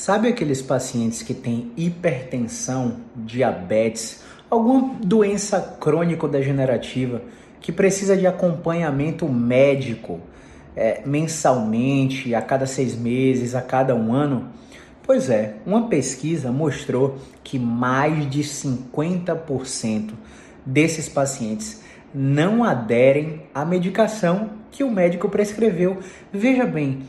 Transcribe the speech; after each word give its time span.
Sabe 0.00 0.28
aqueles 0.28 0.62
pacientes 0.62 1.20
que 1.20 1.34
têm 1.34 1.72
hipertensão, 1.76 3.00
diabetes, 3.14 4.22
alguma 4.48 4.94
doença 4.94 5.76
crônico-degenerativa 5.78 7.20
que 7.60 7.70
precisa 7.70 8.16
de 8.16 8.26
acompanhamento 8.26 9.28
médico 9.28 10.18
é, 10.74 11.02
mensalmente, 11.04 12.34
a 12.34 12.40
cada 12.40 12.64
seis 12.64 12.96
meses, 12.96 13.54
a 13.54 13.60
cada 13.60 13.94
um 13.94 14.14
ano? 14.14 14.48
Pois 15.02 15.28
é, 15.28 15.56
uma 15.66 15.86
pesquisa 15.86 16.50
mostrou 16.50 17.18
que 17.44 17.58
mais 17.58 18.26
de 18.30 18.40
50% 18.40 20.12
desses 20.64 21.10
pacientes 21.10 21.82
não 22.14 22.64
aderem 22.64 23.42
à 23.54 23.66
medicação 23.66 24.48
que 24.70 24.82
o 24.82 24.90
médico 24.90 25.28
prescreveu. 25.28 25.98
Veja 26.32 26.64
bem, 26.64 27.00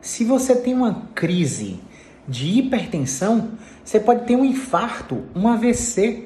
se 0.00 0.22
você 0.22 0.54
tem 0.54 0.74
uma 0.74 1.08
crise 1.12 1.80
de 2.28 2.58
hipertensão, 2.58 3.50
você 3.84 4.00
pode 4.00 4.24
ter 4.24 4.36
um 4.36 4.44
infarto, 4.44 5.22
um 5.34 5.48
AVC. 5.48 6.24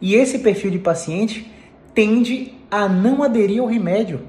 E 0.00 0.14
esse 0.14 0.38
perfil 0.38 0.70
de 0.70 0.78
paciente 0.78 1.50
tende 1.94 2.54
a 2.70 2.88
não 2.88 3.22
aderir 3.22 3.60
ao 3.60 3.66
remédio. 3.66 4.20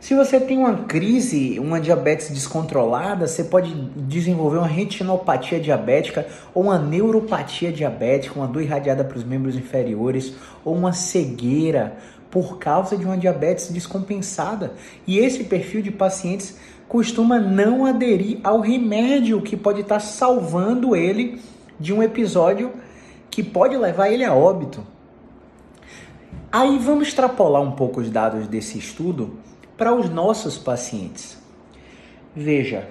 Se 0.00 0.14
você 0.14 0.40
tem 0.40 0.56
uma 0.56 0.84
crise, 0.84 1.58
uma 1.60 1.78
diabetes 1.78 2.30
descontrolada, 2.30 3.26
você 3.26 3.44
pode 3.44 3.72
desenvolver 3.96 4.56
uma 4.56 4.66
retinopatia 4.66 5.60
diabética 5.60 6.26
ou 6.54 6.64
uma 6.64 6.78
neuropatia 6.78 7.70
diabética, 7.70 8.38
uma 8.38 8.48
dor 8.48 8.62
irradiada 8.62 9.04
para 9.04 9.18
os 9.18 9.24
membros 9.24 9.56
inferiores 9.56 10.32
ou 10.64 10.74
uma 10.74 10.94
cegueira 10.94 11.98
por 12.30 12.58
causa 12.58 12.96
de 12.96 13.04
uma 13.04 13.18
diabetes 13.18 13.68
descompensada. 13.68 14.72
E 15.06 15.18
esse 15.18 15.44
perfil 15.44 15.82
de 15.82 15.90
pacientes 15.90 16.56
costuma 16.90 17.38
não 17.38 17.86
aderir 17.86 18.40
ao 18.42 18.58
remédio 18.58 19.40
que 19.40 19.56
pode 19.56 19.82
estar 19.82 20.00
salvando 20.00 20.96
ele 20.96 21.40
de 21.78 21.92
um 21.92 22.02
episódio 22.02 22.72
que 23.30 23.44
pode 23.44 23.76
levar 23.76 24.10
ele 24.10 24.24
a 24.24 24.34
óbito. 24.34 24.84
Aí 26.50 26.80
vamos 26.80 27.06
extrapolar 27.06 27.62
um 27.62 27.70
pouco 27.70 28.00
os 28.00 28.10
dados 28.10 28.48
desse 28.48 28.76
estudo 28.76 29.36
para 29.78 29.94
os 29.94 30.10
nossos 30.10 30.58
pacientes. 30.58 31.38
Veja, 32.34 32.88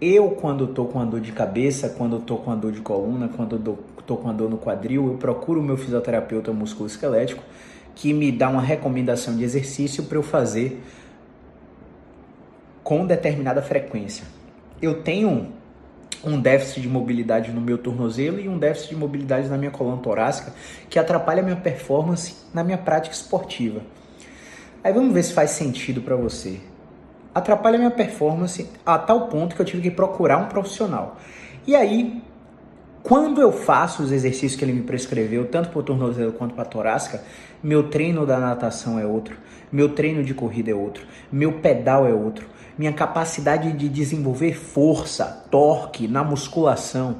eu 0.00 0.30
quando 0.32 0.64
estou 0.64 0.88
com 0.88 0.98
a 0.98 1.04
dor 1.04 1.20
de 1.20 1.30
cabeça, 1.30 1.90
quando 1.90 2.16
estou 2.16 2.38
com 2.38 2.50
a 2.50 2.56
dor 2.56 2.72
de 2.72 2.80
coluna, 2.80 3.30
quando 3.36 3.54
estou 4.00 4.16
com 4.16 4.28
a 4.28 4.32
dor 4.32 4.50
no 4.50 4.58
quadril, 4.58 5.06
eu 5.06 5.14
procuro 5.16 5.60
o 5.60 5.62
meu 5.62 5.76
fisioterapeuta 5.76 6.52
musculoesquelético 6.52 7.44
que 7.94 8.12
me 8.12 8.32
dá 8.32 8.48
uma 8.48 8.62
recomendação 8.62 9.36
de 9.36 9.44
exercício 9.44 10.02
para 10.02 10.18
eu 10.18 10.24
fazer 10.24 10.82
com 12.88 13.04
determinada 13.04 13.60
frequência. 13.60 14.24
Eu 14.80 15.02
tenho 15.02 15.52
um 16.24 16.40
déficit 16.40 16.80
de 16.80 16.88
mobilidade 16.88 17.52
no 17.52 17.60
meu 17.60 17.76
tornozelo 17.76 18.40
e 18.40 18.48
um 18.48 18.58
déficit 18.58 18.94
de 18.94 18.96
mobilidade 18.96 19.46
na 19.46 19.58
minha 19.58 19.70
coluna 19.70 19.98
torácica 19.98 20.54
que 20.88 20.98
atrapalha 20.98 21.42
a 21.42 21.44
minha 21.44 21.56
performance 21.56 22.36
na 22.54 22.64
minha 22.64 22.78
prática 22.78 23.14
esportiva. 23.14 23.82
Aí 24.82 24.90
vamos 24.90 25.12
ver 25.12 25.22
se 25.22 25.34
faz 25.34 25.50
sentido 25.50 26.00
para 26.00 26.16
você. 26.16 26.60
Atrapalha 27.34 27.74
a 27.74 27.78
minha 27.78 27.90
performance 27.90 28.66
a 28.86 28.96
tal 28.96 29.28
ponto 29.28 29.54
que 29.54 29.60
eu 29.60 29.66
tive 29.66 29.82
que 29.82 29.90
procurar 29.90 30.38
um 30.38 30.46
profissional. 30.46 31.18
E 31.66 31.76
aí, 31.76 32.22
quando 33.02 33.42
eu 33.42 33.52
faço 33.52 34.02
os 34.02 34.12
exercícios 34.12 34.56
que 34.56 34.64
ele 34.64 34.72
me 34.72 34.84
prescreveu, 34.84 35.44
tanto 35.44 35.68
para 35.68 35.78
o 35.78 35.82
tornozelo 35.82 36.32
quanto 36.32 36.54
para 36.54 36.62
a 36.62 36.66
torácica, 36.66 37.22
meu 37.62 37.90
treino 37.90 38.24
da 38.24 38.38
natação 38.38 38.98
é 38.98 39.04
outro, 39.04 39.36
meu 39.70 39.90
treino 39.90 40.24
de 40.24 40.32
corrida 40.32 40.70
é 40.70 40.74
outro, 40.74 41.06
meu 41.30 41.52
pedal 41.60 42.06
é 42.06 42.14
outro, 42.14 42.46
minha 42.78 42.92
capacidade 42.92 43.72
de 43.72 43.88
desenvolver 43.88 44.54
força, 44.54 45.44
torque 45.50 46.06
na 46.06 46.22
musculação 46.22 47.18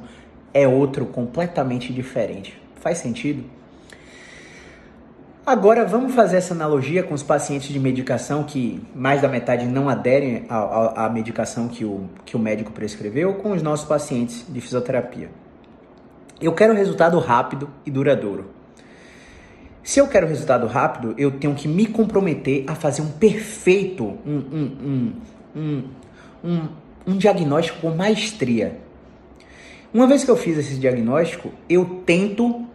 é 0.53 0.67
outro 0.67 1.05
completamente 1.05 1.93
diferente. 1.93 2.59
Faz 2.75 2.97
sentido? 2.99 3.43
Agora 5.45 5.83
vamos 5.83 6.13
fazer 6.13 6.37
essa 6.37 6.53
analogia 6.53 7.01
com 7.01 7.13
os 7.13 7.23
pacientes 7.23 7.69
de 7.69 7.79
medicação 7.79 8.43
que 8.43 8.81
mais 8.93 9.21
da 9.21 9.27
metade 9.27 9.65
não 9.65 9.89
aderem 9.89 10.45
à, 10.47 11.09
medicação 11.09 11.67
que 11.67 11.83
o, 11.83 12.07
que 12.23 12.35
o 12.35 12.39
médico 12.39 12.71
prescreveu 12.71 13.33
com 13.35 13.51
os 13.51 13.61
nossos 13.61 13.87
pacientes 13.87 14.45
de 14.47 14.61
fisioterapia. 14.61 15.29
Eu 16.39 16.53
quero 16.53 16.73
resultado 16.73 17.17
rápido 17.19 17.69
e 17.85 17.89
duradouro. 17.89 18.51
Se 19.83 19.99
eu 19.99 20.07
quero 20.07 20.27
resultado 20.27 20.67
rápido, 20.67 21.15
eu 21.17 21.31
tenho 21.31 21.55
que 21.55 21.67
me 21.67 21.87
comprometer 21.87 22.63
a 22.67 22.75
fazer 22.75 23.01
um 23.01 23.09
perfeito, 23.09 24.05
um, 24.23 24.37
um, 24.37 25.13
um, 25.55 25.83
um, 26.43 26.67
um, 27.07 27.17
diagnóstico 27.17 27.79
com 27.79 27.91
maestria. 27.91 28.79
Uma 29.93 30.07
vez 30.07 30.23
que 30.23 30.31
eu 30.31 30.37
fiz 30.37 30.57
esse 30.57 30.75
diagnóstico, 30.75 31.51
eu 31.67 32.03
tento 32.05 32.67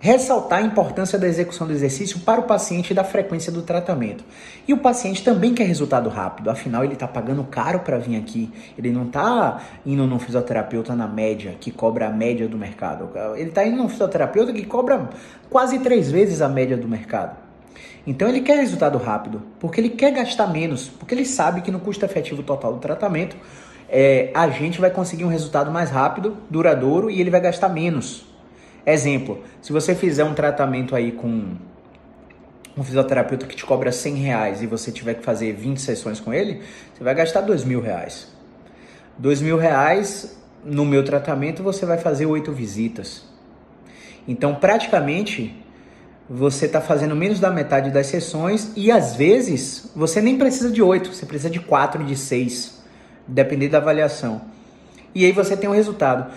ressaltar 0.00 0.60
a 0.60 0.62
importância 0.62 1.18
da 1.18 1.26
execução 1.26 1.66
do 1.66 1.72
exercício 1.72 2.20
para 2.20 2.40
o 2.40 2.44
paciente 2.44 2.90
e 2.90 2.94
da 2.94 3.02
frequência 3.02 3.50
do 3.50 3.62
tratamento. 3.62 4.24
E 4.66 4.72
o 4.72 4.78
paciente 4.78 5.24
também 5.24 5.54
quer 5.54 5.64
resultado 5.64 6.08
rápido, 6.08 6.50
afinal 6.50 6.84
ele 6.84 6.94
está 6.94 7.08
pagando 7.08 7.42
caro 7.44 7.80
para 7.80 7.98
vir 7.98 8.16
aqui, 8.16 8.50
ele 8.76 8.92
não 8.92 9.06
está 9.06 9.60
indo 9.84 10.06
num 10.06 10.18
fisioterapeuta 10.18 10.94
na 10.94 11.08
média, 11.08 11.56
que 11.58 11.70
cobra 11.70 12.08
a 12.08 12.10
média 12.10 12.46
do 12.46 12.56
mercado, 12.56 13.10
ele 13.36 13.48
está 13.48 13.66
indo 13.66 13.76
num 13.76 13.88
fisioterapeuta 13.88 14.52
que 14.52 14.64
cobra 14.64 15.10
quase 15.50 15.80
três 15.80 16.10
vezes 16.10 16.40
a 16.40 16.48
média 16.48 16.76
do 16.76 16.86
mercado. 16.86 17.47
Então 18.06 18.28
ele 18.28 18.40
quer 18.40 18.56
resultado 18.56 18.96
rápido, 18.98 19.42
porque 19.60 19.80
ele 19.80 19.90
quer 19.90 20.12
gastar 20.12 20.46
menos, 20.46 20.88
porque 20.88 21.14
ele 21.14 21.24
sabe 21.24 21.60
que 21.60 21.70
no 21.70 21.78
custo 21.78 22.04
efetivo 22.04 22.42
total 22.42 22.72
do 22.72 22.78
tratamento 22.78 23.36
é, 23.88 24.30
a 24.34 24.48
gente 24.48 24.80
vai 24.80 24.90
conseguir 24.90 25.24
um 25.24 25.28
resultado 25.28 25.70
mais 25.70 25.90
rápido, 25.90 26.36
duradouro 26.50 27.10
e 27.10 27.20
ele 27.20 27.30
vai 27.30 27.40
gastar 27.40 27.68
menos. 27.68 28.26
Exemplo, 28.84 29.42
se 29.60 29.72
você 29.72 29.94
fizer 29.94 30.24
um 30.24 30.34
tratamento 30.34 30.94
aí 30.94 31.12
com 31.12 31.56
um 32.76 32.82
fisioterapeuta 32.82 33.46
que 33.46 33.56
te 33.56 33.64
cobra 33.64 33.90
100 33.90 34.14
reais 34.14 34.62
e 34.62 34.66
você 34.66 34.92
tiver 34.92 35.14
que 35.14 35.24
fazer 35.24 35.52
20 35.52 35.80
sessões 35.80 36.20
com 36.20 36.32
ele, 36.32 36.62
você 36.94 37.02
vai 37.02 37.14
gastar 37.14 37.40
2 37.40 37.64
mil 37.64 37.80
reais. 37.80 38.28
2 39.18 39.42
mil 39.42 39.58
reais 39.58 40.38
no 40.64 40.84
meu 40.84 41.04
tratamento 41.04 41.62
você 41.62 41.84
vai 41.84 41.98
fazer 41.98 42.26
8 42.26 42.52
visitas. 42.52 43.24
Então, 44.26 44.54
praticamente, 44.54 45.54
você 46.28 46.66
está 46.66 46.80
fazendo 46.80 47.16
menos 47.16 47.40
da 47.40 47.50
metade 47.50 47.90
das 47.90 48.06
sessões 48.06 48.70
e 48.76 48.90
às 48.90 49.16
vezes 49.16 49.90
você 49.96 50.20
nem 50.20 50.36
precisa 50.36 50.70
de 50.70 50.82
oito, 50.82 51.14
você 51.14 51.24
precisa 51.24 51.48
de 51.48 51.58
quatro, 51.58 52.04
de 52.04 52.16
seis, 52.16 52.82
dependendo 53.26 53.72
da 53.72 53.78
avaliação. 53.78 54.42
E 55.14 55.24
aí 55.24 55.32
você 55.32 55.56
tem 55.56 55.68
um 55.68 55.74
resultado. 55.74 56.30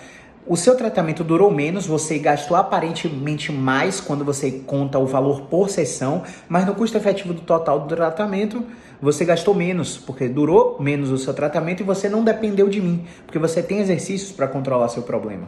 O 0.47 0.55
seu 0.55 0.75
tratamento 0.75 1.23
durou 1.23 1.51
menos, 1.51 1.85
você 1.85 2.17
gastou 2.17 2.57
aparentemente 2.57 3.51
mais 3.51 3.99
quando 3.99 4.25
você 4.25 4.51
conta 4.65 4.97
o 4.97 5.05
valor 5.05 5.41
por 5.43 5.69
sessão, 5.69 6.23
mas 6.49 6.65
no 6.65 6.73
custo 6.73 6.97
efetivo 6.97 7.33
do 7.33 7.41
total 7.41 7.81
do 7.81 7.95
tratamento 7.95 8.63
você 9.01 9.25
gastou 9.25 9.53
menos, 9.53 9.97
porque 9.97 10.27
durou 10.27 10.77
menos 10.79 11.11
o 11.11 11.17
seu 11.17 11.33
tratamento 11.33 11.81
e 11.81 11.83
você 11.83 12.07
não 12.07 12.23
dependeu 12.23 12.69
de 12.69 12.79
mim, 12.79 13.05
porque 13.25 13.37
você 13.37 13.61
tem 13.61 13.79
exercícios 13.79 14.31
para 14.31 14.47
controlar 14.47 14.89
seu 14.89 15.03
problema. 15.03 15.47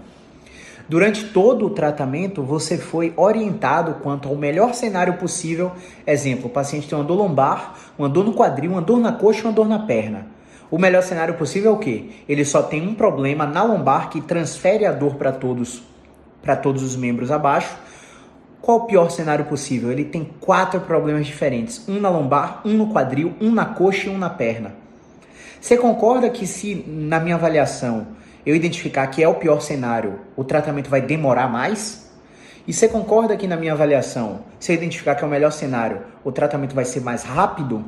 Durante 0.87 1.25
todo 1.25 1.67
o 1.67 1.69
tratamento, 1.69 2.43
você 2.43 2.77
foi 2.77 3.13
orientado 3.15 3.95
quanto 4.01 4.27
ao 4.27 4.35
melhor 4.35 4.73
cenário 4.73 5.13
possível. 5.13 5.71
Exemplo, 6.05 6.47
o 6.47 6.49
paciente 6.49 6.87
tem 6.87 6.97
uma 6.97 7.05
dor 7.05 7.15
lombar, 7.15 7.75
uma 7.97 8.09
dor 8.09 8.25
no 8.25 8.33
quadril, 8.33 8.71
uma 8.71 8.81
dor 8.81 8.99
na 8.99 9.13
coxa 9.13 9.47
uma 9.47 9.53
dor 9.53 9.67
na 9.67 9.79
perna. 9.79 10.27
O 10.69 10.77
melhor 10.77 11.01
cenário 11.03 11.35
possível 11.35 11.71
é 11.71 11.75
o 11.75 11.79
quê? 11.79 12.09
Ele 12.27 12.43
só 12.43 12.61
tem 12.61 12.85
um 12.85 12.95
problema 12.95 13.45
na 13.45 13.63
lombar 13.63 14.09
que 14.09 14.19
transfere 14.19 14.85
a 14.85 14.91
dor 14.91 15.15
para 15.15 15.31
todos, 15.31 15.83
para 16.41 16.55
todos 16.55 16.83
os 16.83 16.95
membros 16.95 17.31
abaixo. 17.31 17.77
Qual 18.61 18.79
o 18.79 18.85
pior 18.85 19.09
cenário 19.09 19.45
possível? 19.45 19.91
Ele 19.91 20.03
tem 20.03 20.29
quatro 20.39 20.81
problemas 20.81 21.25
diferentes: 21.25 21.87
um 21.87 21.99
na 21.99 22.09
lombar, 22.09 22.61
um 22.65 22.73
no 22.73 22.91
quadril, 22.91 23.33
um 23.39 23.51
na 23.51 23.65
coxa 23.65 24.07
e 24.07 24.09
um 24.09 24.17
na 24.17 24.29
perna. 24.29 24.73
Você 25.61 25.77
concorda 25.77 26.29
que 26.29 26.45
se 26.45 26.83
na 26.87 27.21
minha 27.21 27.35
avaliação 27.35 28.07
eu 28.45 28.55
identificar 28.55 29.07
que 29.07 29.23
é 29.23 29.27
o 29.27 29.35
pior 29.35 29.61
cenário, 29.61 30.19
o 30.35 30.43
tratamento 30.43 30.89
vai 30.89 31.01
demorar 31.01 31.47
mais? 31.47 32.11
E 32.67 32.73
você 32.73 32.87
concorda 32.87 33.35
que 33.35 33.47
na 33.47 33.57
minha 33.57 33.73
avaliação, 33.73 34.41
se 34.59 34.71
eu 34.71 34.75
identificar 34.75 35.15
que 35.15 35.23
é 35.23 35.27
o 35.27 35.29
melhor 35.29 35.51
cenário, 35.51 36.01
o 36.23 36.31
tratamento 36.31 36.73
vai 36.73 36.85
ser 36.85 37.01
mais 37.01 37.23
rápido? 37.23 37.83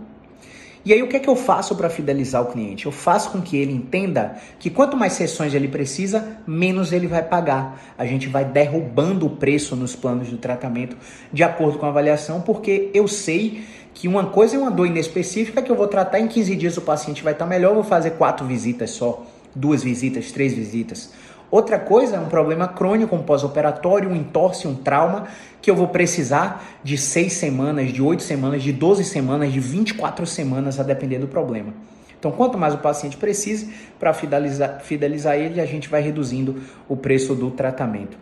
E 0.85 0.93
aí 0.93 1.01
o 1.01 1.07
que 1.07 1.15
é 1.15 1.19
que 1.19 1.27
eu 1.27 1.35
faço 1.35 1.75
para 1.75 1.89
fidelizar 1.89 2.43
o 2.43 2.51
cliente? 2.51 2.85
Eu 2.85 2.91
faço 2.91 3.31
com 3.31 3.41
que 3.41 3.57
ele 3.57 3.73
entenda 3.73 4.35
que 4.59 4.69
quanto 4.69 4.95
mais 4.95 5.13
sessões 5.13 5.55
ele 5.55 5.67
precisa, 5.67 6.37
menos 6.45 6.93
ele 6.93 7.07
vai 7.07 7.23
pagar. 7.23 7.81
A 7.97 8.05
gente 8.05 8.27
vai 8.27 8.45
derrubando 8.45 9.25
o 9.25 9.31
preço 9.31 9.75
nos 9.75 9.95
planos 9.95 10.29
de 10.29 10.37
tratamento 10.37 10.95
de 11.33 11.43
acordo 11.43 11.79
com 11.79 11.87
a 11.87 11.89
avaliação, 11.89 12.39
porque 12.41 12.91
eu 12.93 13.07
sei 13.07 13.63
que 13.95 14.07
uma 14.07 14.25
coisa 14.25 14.57
é 14.57 14.59
uma 14.59 14.69
dor 14.69 14.85
inespecífica 14.85 15.61
que 15.61 15.71
eu 15.71 15.75
vou 15.75 15.87
tratar 15.87 16.19
em 16.19 16.27
15 16.27 16.55
dias 16.55 16.77
o 16.77 16.81
paciente 16.81 17.23
vai 17.23 17.33
estar 17.33 17.47
melhor, 17.47 17.69
eu 17.69 17.75
vou 17.75 17.83
fazer 17.83 18.11
quatro 18.11 18.45
visitas 18.45 18.91
só, 18.91 19.25
duas 19.55 19.83
visitas, 19.83 20.31
três 20.31 20.53
visitas. 20.53 21.11
Outra 21.49 21.79
coisa 21.79 22.17
é 22.17 22.19
um 22.19 22.27
problema 22.27 22.67
crônico, 22.67 23.15
um 23.15 23.23
pós-operatório, 23.23 24.09
um 24.09 24.15
entorse, 24.15 24.67
um 24.67 24.75
trauma, 24.75 25.27
que 25.61 25.71
eu 25.71 25.75
vou 25.75 25.87
precisar 25.87 26.79
de 26.83 26.97
seis 26.97 27.33
semanas, 27.33 27.93
de 27.93 28.01
oito 28.01 28.23
semanas, 28.23 28.61
de 28.61 28.73
12 28.73 29.03
semanas, 29.05 29.53
de 29.53 29.59
24 29.59 30.25
semanas, 30.25 30.79
a 30.79 30.83
depender 30.83 31.19
do 31.19 31.27
problema. 31.27 31.73
Então, 32.19 32.31
quanto 32.31 32.57
mais 32.57 32.73
o 32.73 32.79
paciente 32.79 33.17
precise, 33.17 33.71
para 33.99 34.11
fidelizar, 34.13 34.81
fidelizar 34.81 35.35
ele, 35.35 35.61
a 35.61 35.65
gente 35.65 35.87
vai 35.87 36.01
reduzindo 36.01 36.61
o 36.89 36.97
preço 36.97 37.35
do 37.35 37.51
tratamento. 37.51 38.17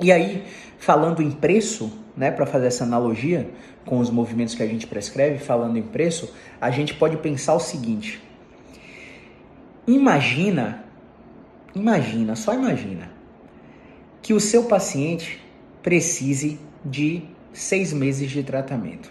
E 0.00 0.10
aí, 0.10 0.44
falando 0.78 1.22
em 1.22 1.30
preço, 1.30 1.92
né, 2.16 2.30
para 2.30 2.46
fazer 2.46 2.66
essa 2.66 2.84
analogia 2.84 3.48
com 3.84 3.98
os 3.98 4.10
movimentos 4.10 4.54
que 4.54 4.62
a 4.62 4.66
gente 4.66 4.86
prescreve, 4.86 5.38
falando 5.38 5.76
em 5.76 5.82
preço, 5.82 6.32
a 6.60 6.70
gente 6.70 6.94
pode 6.94 7.18
pensar 7.18 7.54
o 7.54 7.60
seguinte: 7.60 8.22
imagina 9.86 10.84
Imagina, 11.74 12.36
só 12.36 12.54
imagina, 12.54 13.10
que 14.22 14.32
o 14.32 14.38
seu 14.38 14.64
paciente 14.64 15.40
precise 15.82 16.58
de 16.84 17.22
seis 17.52 17.92
meses 17.92 18.30
de 18.30 18.44
tratamento. 18.44 19.10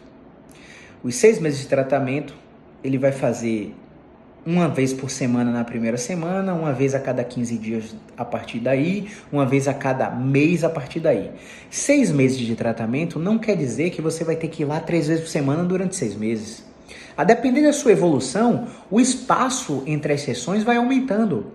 Os 1.03 1.15
seis 1.15 1.39
meses 1.39 1.59
de 1.59 1.67
tratamento 1.67 2.33
ele 2.81 2.97
vai 2.97 3.11
fazer 3.11 3.75
uma 4.45 4.69
vez 4.69 4.93
por 4.93 5.09
semana 5.09 5.51
na 5.51 5.63
primeira 5.65 5.97
semana, 5.97 6.53
uma 6.53 6.71
vez 6.71 6.95
a 6.95 6.99
cada 6.99 7.23
15 7.23 7.57
dias 7.57 7.95
a 8.17 8.23
partir 8.23 8.59
daí, 8.59 9.09
uma 9.31 9.45
vez 9.45 9.67
a 9.67 9.73
cada 9.73 10.09
mês 10.09 10.63
a 10.63 10.69
partir 10.69 11.01
daí. 11.01 11.31
Seis 11.69 12.11
meses 12.11 12.37
de 12.37 12.55
tratamento 12.55 13.19
não 13.19 13.37
quer 13.37 13.57
dizer 13.57 13.89
que 13.89 14.01
você 14.01 14.23
vai 14.23 14.37
ter 14.37 14.47
que 14.47 14.63
ir 14.63 14.65
lá 14.65 14.79
três 14.79 15.07
vezes 15.07 15.23
por 15.23 15.29
semana 15.29 15.65
durante 15.65 15.97
seis 15.97 16.15
meses. 16.15 16.63
A 17.15 17.23
depender 17.23 17.61
da 17.61 17.73
sua 17.73 17.91
evolução, 17.91 18.67
o 18.89 18.99
espaço 18.99 19.83
entre 19.85 20.13
as 20.13 20.21
sessões 20.21 20.63
vai 20.63 20.77
aumentando. 20.77 21.51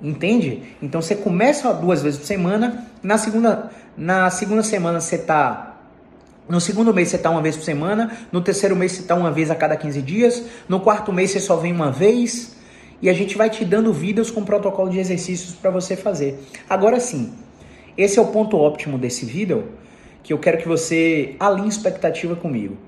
Entende? 0.00 0.62
Então 0.80 1.02
você 1.02 1.16
começa 1.16 1.72
duas 1.74 2.02
vezes 2.02 2.20
por 2.20 2.26
semana, 2.26 2.86
na 3.02 3.18
segunda, 3.18 3.70
na 3.96 4.30
segunda 4.30 4.62
semana 4.62 5.00
você 5.00 5.16
está 5.16 5.74
no 6.48 6.62
segundo 6.62 6.94
mês 6.94 7.08
você 7.08 7.16
está 7.16 7.28
uma 7.28 7.42
vez 7.42 7.56
por 7.56 7.64
semana, 7.64 8.10
no 8.32 8.40
terceiro 8.40 8.74
mês 8.74 8.92
você 8.92 9.00
está 9.02 9.14
uma 9.14 9.30
vez 9.30 9.50
a 9.50 9.54
cada 9.54 9.76
15 9.76 10.00
dias, 10.00 10.44
no 10.66 10.80
quarto 10.80 11.12
mês 11.12 11.30
você 11.30 11.40
só 11.40 11.56
vem 11.56 11.72
uma 11.72 11.90
vez, 11.90 12.56
e 13.02 13.10
a 13.10 13.12
gente 13.12 13.36
vai 13.36 13.50
te 13.50 13.66
dando 13.66 13.92
vídeos 13.92 14.30
com 14.30 14.42
protocolo 14.42 14.88
de 14.88 14.98
exercícios 14.98 15.54
para 15.54 15.70
você 15.70 15.94
fazer. 15.94 16.40
Agora 16.68 16.98
sim, 17.00 17.34
esse 17.98 18.18
é 18.18 18.22
o 18.22 18.28
ponto 18.28 18.56
óptimo 18.56 18.96
desse 18.96 19.26
vídeo, 19.26 19.68
que 20.22 20.32
eu 20.32 20.38
quero 20.38 20.56
que 20.56 20.66
você 20.66 21.36
alinhe 21.38 21.68
expectativa 21.68 22.34
comigo. 22.34 22.78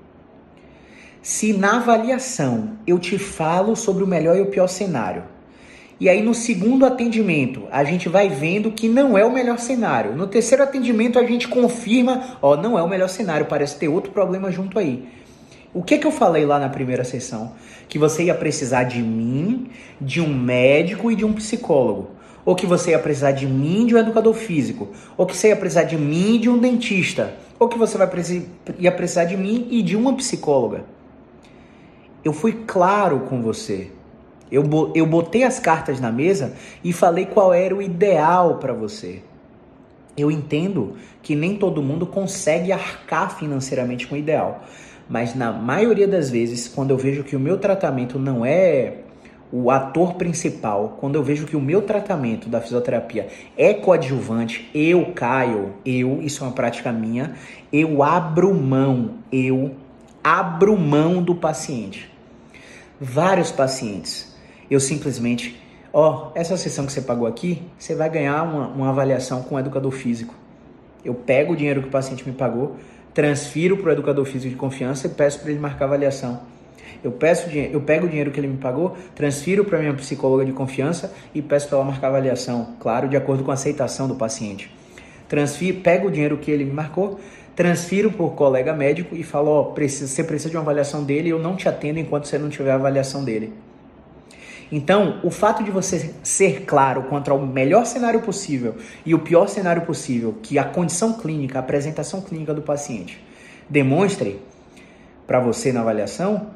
Se 1.21 1.53
na 1.53 1.77
avaliação 1.77 2.77
eu 2.87 2.97
te 2.97 3.19
falo 3.19 3.75
sobre 3.75 4.03
o 4.03 4.07
melhor 4.07 4.35
e 4.35 4.41
o 4.41 4.47
pior 4.47 4.65
cenário, 4.65 5.23
e 5.99 6.09
aí 6.09 6.19
no 6.19 6.33
segundo 6.33 6.83
atendimento, 6.83 7.67
a 7.69 7.83
gente 7.83 8.09
vai 8.09 8.27
vendo 8.27 8.71
que 8.71 8.89
não 8.89 9.15
é 9.15 9.23
o 9.23 9.31
melhor 9.31 9.59
cenário. 9.59 10.15
No 10.15 10.25
terceiro 10.25 10.63
atendimento, 10.63 11.19
a 11.19 11.23
gente 11.23 11.47
confirma, 11.47 12.39
ó, 12.41 12.57
não 12.57 12.75
é 12.75 12.81
o 12.81 12.89
melhor 12.89 13.07
cenário, 13.07 13.45
parece 13.45 13.77
ter 13.77 13.87
outro 13.87 14.11
problema 14.11 14.51
junto 14.51 14.79
aí. 14.79 15.07
O 15.71 15.83
que 15.83 15.99
que 15.99 16.07
eu 16.07 16.11
falei 16.11 16.43
lá 16.43 16.57
na 16.57 16.69
primeira 16.69 17.03
sessão? 17.03 17.51
Que 17.87 17.99
você 17.99 18.23
ia 18.23 18.33
precisar 18.33 18.85
de 18.85 19.03
mim, 19.03 19.67
de 20.01 20.19
um 20.19 20.33
médico 20.33 21.11
e 21.11 21.15
de 21.15 21.23
um 21.23 21.33
psicólogo. 21.33 22.09
Ou 22.43 22.55
que 22.55 22.65
você 22.65 22.91
ia 22.91 22.99
precisar 22.99 23.33
de 23.33 23.45
mim, 23.45 23.85
de 23.85 23.93
um 23.93 23.99
educador 23.99 24.33
físico. 24.33 24.89
Ou 25.15 25.27
que 25.27 25.37
você 25.37 25.49
ia 25.49 25.55
precisar 25.55 25.83
de 25.83 25.99
mim, 25.99 26.39
de 26.39 26.49
um 26.49 26.57
dentista. 26.57 27.35
Ou 27.59 27.69
que 27.69 27.77
você 27.77 27.95
vai 27.95 28.09
ia 28.79 28.91
precisar 28.91 29.25
de 29.25 29.37
mim 29.37 29.67
e 29.69 29.83
de 29.83 29.95
uma 29.95 30.15
psicóloga. 30.15 30.83
Eu 32.23 32.33
fui 32.33 32.63
claro 32.67 33.21
com 33.21 33.41
você. 33.41 33.91
Eu, 34.51 34.63
eu 34.93 35.05
botei 35.05 35.43
as 35.43 35.59
cartas 35.59 35.99
na 35.99 36.11
mesa 36.11 36.53
e 36.83 36.91
falei 36.91 37.25
qual 37.25 37.53
era 37.53 37.75
o 37.75 37.81
ideal 37.81 38.57
para 38.57 38.73
você. 38.73 39.23
Eu 40.17 40.29
entendo 40.29 40.97
que 41.21 41.35
nem 41.35 41.55
todo 41.55 41.81
mundo 41.81 42.05
consegue 42.05 42.71
arcar 42.71 43.37
financeiramente 43.37 44.05
com 44.05 44.15
o 44.15 44.17
ideal, 44.17 44.63
mas 45.09 45.33
na 45.33 45.51
maioria 45.53 46.07
das 46.07 46.29
vezes, 46.29 46.67
quando 46.67 46.91
eu 46.91 46.97
vejo 46.97 47.23
que 47.23 47.35
o 47.35 47.39
meu 47.39 47.57
tratamento 47.57 48.19
não 48.19 48.45
é 48.45 48.97
o 49.51 49.71
ator 49.71 50.15
principal, 50.15 50.97
quando 50.99 51.15
eu 51.15 51.23
vejo 51.23 51.45
que 51.45 51.55
o 51.55 51.61
meu 51.61 51.81
tratamento 51.81 52.47
da 52.47 52.61
fisioterapia 52.61 53.27
é 53.57 53.73
coadjuvante, 53.73 54.69
eu 54.73 55.11
caio, 55.13 55.73
eu, 55.85 56.21
isso 56.21 56.43
é 56.43 56.47
uma 56.47 56.53
prática 56.53 56.91
minha, 56.91 57.35
eu 57.71 58.03
abro 58.03 58.53
mão, 58.53 59.15
eu 59.31 59.71
abro 60.23 60.77
mão 60.77 61.23
do 61.23 61.35
paciente. 61.35 62.10
Vários 63.03 63.51
pacientes 63.51 64.31
eu 64.69 64.79
simplesmente, 64.79 65.59
ó, 65.91 66.27
oh, 66.27 66.39
essa 66.39 66.55
sessão 66.55 66.85
que 66.85 66.91
você 66.91 67.01
pagou 67.01 67.25
aqui, 67.27 67.63
você 67.75 67.95
vai 67.95 68.07
ganhar 68.07 68.43
uma, 68.43 68.67
uma 68.67 68.89
avaliação 68.89 69.41
com 69.41 69.55
o 69.55 69.59
educador 69.59 69.91
físico. 69.91 70.35
Eu 71.03 71.15
pego 71.15 71.53
o 71.53 71.55
dinheiro 71.55 71.81
que 71.81 71.87
o 71.87 71.91
paciente 71.91 72.29
me 72.29 72.35
pagou, 72.35 72.75
transfiro 73.11 73.75
para 73.77 73.89
o 73.89 73.91
educador 73.91 74.23
físico 74.25 74.51
de 74.51 74.55
confiança 74.55 75.07
e 75.07 75.09
peço 75.09 75.39
para 75.39 75.49
ele 75.49 75.59
marcar 75.59 75.85
avaliação. 75.85 76.41
Eu 77.03 77.11
peço 77.11 77.49
eu 77.49 77.81
pego 77.81 78.05
o 78.05 78.09
dinheiro 78.09 78.29
que 78.29 78.39
ele 78.39 78.47
me 78.47 78.57
pagou, 78.57 78.95
transfiro 79.15 79.65
para 79.65 79.79
minha 79.79 79.95
psicóloga 79.95 80.45
de 80.45 80.51
confiança 80.51 81.11
e 81.33 81.41
peço 81.41 81.69
para 81.69 81.79
ela 81.79 81.87
marcar 81.87 82.09
avaliação, 82.09 82.75
claro, 82.79 83.09
de 83.09 83.17
acordo 83.17 83.43
com 83.43 83.49
a 83.49 83.55
aceitação 83.55 84.07
do 84.07 84.13
paciente. 84.13 84.71
Transfiro, 85.27 85.79
pego 85.79 86.07
o 86.09 86.11
dinheiro 86.11 86.37
que 86.37 86.51
ele 86.51 86.65
me 86.65 86.71
marcou, 86.71 87.19
transfiro 87.61 88.11
para 88.11 88.25
o 88.25 88.31
colega 88.31 88.73
médico 88.73 89.15
e 89.15 89.21
falo, 89.21 89.51
ó, 89.51 89.61
oh, 89.61 89.65
precisa, 89.65 90.07
você 90.07 90.23
precisa 90.23 90.49
de 90.49 90.55
uma 90.57 90.63
avaliação 90.63 91.03
dele, 91.03 91.29
eu 91.29 91.37
não 91.37 91.55
te 91.55 91.69
atendo 91.69 91.99
enquanto 91.99 92.25
você 92.25 92.39
não 92.39 92.49
tiver 92.49 92.71
a 92.71 92.75
avaliação 92.75 93.23
dele. 93.23 93.53
Então, 94.71 95.19
o 95.23 95.29
fato 95.29 95.63
de 95.63 95.69
você 95.69 96.11
ser 96.23 96.61
claro 96.65 97.03
quanto 97.03 97.29
ao 97.29 97.37
melhor 97.37 97.85
cenário 97.85 98.21
possível 98.21 98.77
e 99.05 99.13
o 99.13 99.19
pior 99.19 99.47
cenário 99.47 99.83
possível, 99.83 100.33
que 100.41 100.57
a 100.57 100.63
condição 100.63 101.13
clínica, 101.13 101.59
a 101.59 101.61
apresentação 101.61 102.19
clínica 102.19 102.51
do 102.51 102.63
paciente 102.63 103.23
demonstre 103.69 104.39
para 105.27 105.39
você 105.39 105.71
na 105.71 105.81
avaliação, 105.81 106.47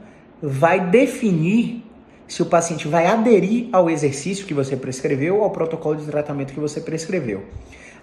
vai 0.42 0.90
definir 0.90 1.84
se 2.28 2.42
o 2.42 2.48
paciente 2.48 2.88
vai 2.88 3.06
aderir 3.06 3.70
ao 3.72 3.92
exercício 3.92 4.48
que 4.48 4.56
você 4.56 4.76
prescreveu 4.76 5.38
ou 5.38 5.44
ao 5.44 5.52
protocolo 5.52 5.98
de 5.98 6.06
tratamento 6.08 6.52
que 6.52 6.60
você 6.60 6.82
prescreveu. 6.82 7.44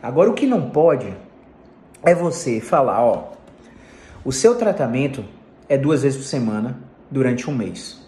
Agora, 0.00 0.30
o 0.30 0.34
que 0.34 0.46
não 0.46 0.70
pode 0.70 1.12
é 2.04 2.14
você 2.14 2.60
falar, 2.60 3.04
ó, 3.04 3.32
o 4.24 4.32
seu 4.32 4.54
tratamento 4.56 5.24
é 5.68 5.76
duas 5.76 6.02
vezes 6.02 6.18
por 6.18 6.26
semana 6.26 6.78
durante 7.10 7.48
um 7.48 7.54
mês 7.54 8.02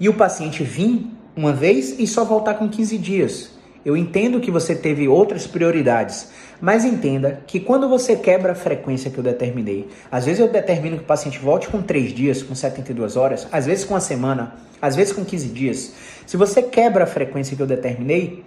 e 0.00 0.08
o 0.08 0.14
paciente 0.14 0.62
vir 0.62 1.06
uma 1.36 1.52
vez 1.52 1.98
e 1.98 2.06
só 2.06 2.24
voltar 2.24 2.54
com 2.54 2.68
15 2.68 2.98
dias. 2.98 3.50
Eu 3.84 3.96
entendo 3.96 4.40
que 4.40 4.50
você 4.50 4.74
teve 4.74 5.08
outras 5.08 5.46
prioridades, 5.46 6.30
mas 6.60 6.84
entenda 6.84 7.40
que 7.46 7.60
quando 7.60 7.88
você 7.88 8.16
quebra 8.16 8.52
a 8.52 8.54
frequência 8.54 9.10
que 9.10 9.18
eu 9.18 9.24
determinei, 9.24 9.88
às 10.10 10.26
vezes 10.26 10.40
eu 10.40 10.48
determino 10.48 10.96
que 10.98 11.04
o 11.04 11.06
paciente 11.06 11.38
volte 11.38 11.68
com 11.68 11.80
3 11.80 12.12
dias, 12.12 12.42
com 12.42 12.54
72 12.54 13.16
horas, 13.16 13.46
às 13.52 13.66
vezes 13.66 13.84
com 13.84 13.94
uma 13.94 14.00
semana, 14.00 14.56
às 14.82 14.96
vezes 14.96 15.12
com 15.12 15.24
15 15.24 15.48
dias. 15.48 15.92
Se 16.26 16.36
você 16.36 16.60
quebra 16.60 17.04
a 17.04 17.06
frequência 17.06 17.56
que 17.56 17.62
eu 17.62 17.66
determinei, 17.66 18.44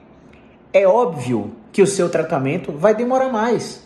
é 0.74 0.86
óbvio 0.86 1.52
que 1.72 1.82
o 1.82 1.88
seu 1.88 2.10
tratamento 2.10 2.72
vai 2.72 2.94
demorar 2.94 3.30
mais. 3.30 3.84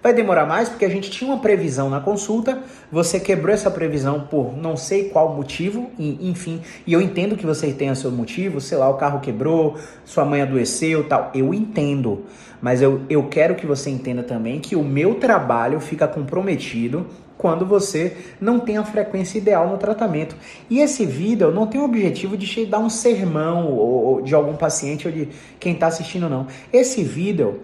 Vai 0.00 0.14
demorar 0.14 0.46
mais 0.46 0.68
porque 0.68 0.84
a 0.84 0.88
gente 0.88 1.10
tinha 1.10 1.28
uma 1.28 1.40
previsão 1.40 1.90
na 1.90 2.00
consulta, 2.00 2.62
você 2.90 3.18
quebrou 3.18 3.52
essa 3.52 3.68
previsão 3.68 4.20
por 4.20 4.56
não 4.56 4.76
sei 4.76 5.08
qual 5.08 5.34
motivo, 5.34 5.90
e, 5.98 6.30
enfim, 6.30 6.60
e 6.86 6.92
eu 6.92 7.00
entendo 7.00 7.36
que 7.36 7.44
você 7.44 7.72
tenha 7.72 7.94
seu 7.96 8.10
motivo, 8.12 8.60
sei 8.60 8.78
lá, 8.78 8.88
o 8.88 8.94
carro 8.94 9.18
quebrou, 9.18 9.76
sua 10.04 10.24
mãe 10.24 10.40
adoeceu 10.40 11.08
tal, 11.08 11.32
eu 11.34 11.52
entendo, 11.52 12.24
mas 12.62 12.80
eu, 12.80 13.00
eu 13.10 13.24
quero 13.24 13.56
que 13.56 13.66
você 13.66 13.90
entenda 13.90 14.22
também 14.22 14.60
que 14.60 14.76
o 14.76 14.84
meu 14.84 15.16
trabalho 15.16 15.80
fica 15.80 16.06
comprometido 16.06 17.04
quando 17.36 17.66
você 17.66 18.16
não 18.40 18.60
tem 18.60 18.76
a 18.76 18.84
frequência 18.84 19.38
ideal 19.38 19.68
no 19.68 19.78
tratamento. 19.78 20.36
E 20.68 20.80
esse 20.80 21.06
vídeo 21.06 21.52
não 21.52 21.68
tem 21.68 21.80
o 21.80 21.84
objetivo 21.84 22.36
de 22.36 22.66
dar 22.66 22.80
um 22.80 22.90
sermão 22.90 23.68
ou, 23.68 24.04
ou 24.04 24.22
de 24.22 24.34
algum 24.34 24.56
paciente 24.56 25.06
ou 25.06 25.12
de 25.12 25.28
quem 25.60 25.74
está 25.74 25.86
assistindo, 25.86 26.28
não. 26.28 26.48
Esse 26.72 27.04
vídeo 27.04 27.60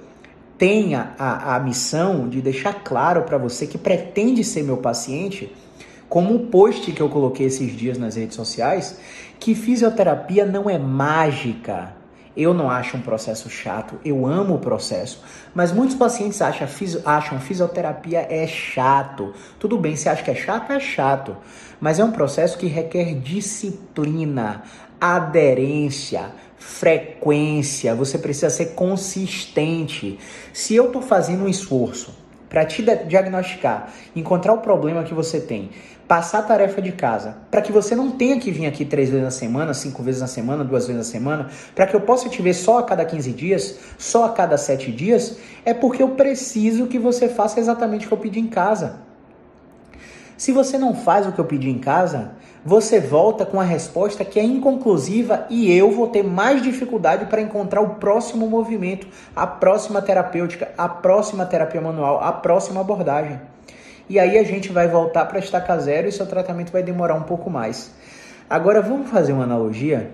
tenha 0.58 1.14
a, 1.18 1.56
a 1.56 1.61
missão 1.61 2.28
de 2.28 2.40
deixar 2.40 2.75
claro 2.84 3.23
para 3.23 3.38
você 3.38 3.66
que 3.66 3.78
pretende 3.78 4.44
ser 4.44 4.62
meu 4.62 4.76
paciente, 4.76 5.52
como 6.08 6.34
o 6.34 6.46
post 6.46 6.92
que 6.92 7.00
eu 7.00 7.08
coloquei 7.08 7.46
esses 7.46 7.76
dias 7.76 7.99
nas 7.99 8.16
redes 8.16 8.37
sociais, 8.37 8.99
que 9.40 9.54
fisioterapia 9.54 10.46
não 10.46 10.70
é 10.70 10.78
mágica. 10.78 11.94
Eu 12.37 12.52
não 12.52 12.68
acho 12.68 12.96
um 12.96 13.00
processo 13.00 13.49
chato, 13.49 13.96
eu 14.04 14.26
amo 14.26 14.54
o 14.54 14.58
processo. 14.58 15.23
Mas 15.54 15.70
muitos 15.70 15.94
pacientes 15.94 16.42
acham, 16.42 16.66
acham 17.04 17.38
fisioterapia 17.38 18.26
é 18.28 18.44
chato. 18.46 19.32
Tudo 19.58 19.78
bem, 19.78 19.94
se 19.94 20.08
acha 20.08 20.23
que 20.23 20.32
é 20.32 20.34
chato, 20.34 20.73
é 20.73 20.80
chato. 20.80 21.37
Mas 21.80 22.00
é 22.00 22.04
um 22.04 22.11
processo 22.11 22.58
que 22.58 22.66
requer 22.66 23.14
disciplina, 23.14 24.62
aderência, 25.00 26.32
frequência. 26.64 27.94
Você 27.94 28.16
precisa 28.16 28.49
ser 28.49 28.75
consistente. 28.75 30.18
Se 30.52 30.75
eu 30.75 30.87
estou 30.87 31.02
fazendo 31.02 31.44
um 31.44 31.49
esforço 31.49 32.16
para 32.49 32.64
te 32.64 32.83
diagnosticar, 32.83 33.92
encontrar 34.16 34.54
o 34.54 34.59
problema 34.59 35.04
que 35.04 35.12
você 35.12 35.40
tem, 35.40 35.71
passar 36.09 36.38
a 36.38 36.42
tarefa 36.42 36.80
de 36.80 36.92
casa, 36.92 37.37
para 37.50 37.61
que 37.61 37.71
você 37.71 37.94
não 37.94 38.12
tenha 38.12 38.40
que 38.40 38.50
vir 38.50 38.66
aqui 38.66 38.85
três 38.85 39.11
vezes 39.11 39.25
na 39.25 39.30
semana, 39.30 39.75
cinco 39.75 40.02
vezes 40.02 40.21
na 40.21 40.26
semana, 40.26 40.64
duas 40.64 40.87
vezes 40.87 41.06
na 41.06 41.12
semana, 41.12 41.50
para 41.75 41.87
que 41.87 41.94
eu 41.94 42.00
possa 42.00 42.28
te 42.28 42.40
ver 42.40 42.54
só 42.54 42.78
a 42.78 42.83
cada 42.83 43.04
15 43.04 43.30
dias, 43.33 43.78
só 43.99 44.25
a 44.25 44.30
cada 44.30 44.56
sete 44.56 44.90
dias, 44.90 45.37
é 45.64 45.75
porque 45.75 46.02
eu 46.02 46.11
preciso 46.11 46.87
que 46.87 46.99
você 46.99 47.28
faça 47.28 47.61
exatamente 47.61 48.06
o 48.06 48.09
que 48.09 48.14
eu 48.14 48.18
pedi 48.18 48.40
em 48.40 48.47
casa. 48.47 49.03
Se 50.36 50.50
você 50.50 50.76
não 50.76 50.94
faz 50.94 51.26
o 51.26 51.32
que 51.32 51.38
eu 51.38 51.44
pedi 51.44 51.70
em 51.70 51.78
casa, 51.78 52.32
você 52.64 52.98
volta 52.98 53.46
com 53.46 53.60
a 53.60 53.64
resposta 53.64 54.24
que 54.24 54.40
é 54.40 54.42
inconclusiva 54.42 55.46
e 55.48 55.70
eu 55.70 55.90
vou 55.90 56.08
ter 56.08 56.24
mais 56.24 56.62
dificuldade 56.62 57.26
para 57.26 57.40
encontrar 57.40 57.80
o 57.80 57.96
próximo 57.96 58.48
movimento, 58.48 59.06
a 59.36 59.46
próxima 59.46 60.02
terapêutica, 60.02 60.72
a 60.76 60.88
próxima 60.88 61.46
terapia 61.46 61.80
manual, 61.80 62.20
a 62.20 62.32
próxima 62.32 62.80
abordagem. 62.80 63.40
E 64.08 64.18
aí 64.18 64.36
a 64.36 64.42
gente 64.42 64.72
vai 64.72 64.88
voltar 64.88 65.26
para 65.26 65.38
estaca 65.38 65.78
zero 65.78 66.08
e 66.08 66.12
seu 66.12 66.26
tratamento 66.26 66.72
vai 66.72 66.82
demorar 66.82 67.14
um 67.14 67.22
pouco 67.22 67.48
mais. 67.48 67.92
Agora 68.50 68.82
vamos 68.82 69.10
fazer 69.10 69.32
uma 69.32 69.44
analogia? 69.44 70.10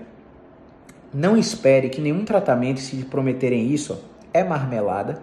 Não 1.12 1.36
espere 1.36 1.88
que 1.88 2.00
nenhum 2.00 2.24
tratamento, 2.24 2.78
se 2.78 2.96
prometerem 3.04 3.66
isso, 3.72 4.04
é 4.32 4.44
marmelada. 4.44 5.20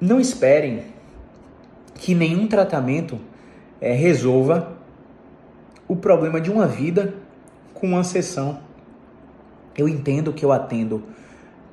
Não 0.00 0.18
esperem 0.18 0.84
que 2.00 2.14
nenhum 2.14 2.48
tratamento 2.48 3.20
é, 3.78 3.92
resolva 3.92 4.72
o 5.86 5.94
problema 5.94 6.40
de 6.40 6.50
uma 6.50 6.66
vida 6.66 7.14
com 7.74 7.88
uma 7.88 8.02
sessão. 8.02 8.60
Eu 9.76 9.86
entendo 9.86 10.32
que 10.32 10.42
eu 10.42 10.50
atendo 10.50 11.02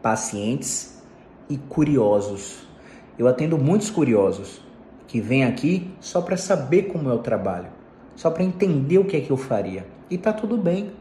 pacientes 0.02 1.02
e 1.50 1.58
curiosos. 1.58 2.68
Eu 3.18 3.26
atendo 3.26 3.58
muitos 3.58 3.90
curiosos 3.90 4.62
que 5.08 5.22
vêm 5.22 5.46
aqui 5.46 5.90
só 6.02 6.22
para 6.22 6.36
saber 6.36 6.84
como 6.84 7.10
é 7.10 7.14
o 7.14 7.20
trabalho, 7.20 7.68
só 8.14 8.30
para 8.30 8.44
entender 8.44 8.98
o 8.98 9.06
que 9.06 9.16
é 9.16 9.22
que 9.22 9.32
eu 9.32 9.38
faria. 9.38 9.88
E 10.10 10.18
tá 10.18 10.34
tudo 10.34 10.58
bem. 10.58 10.92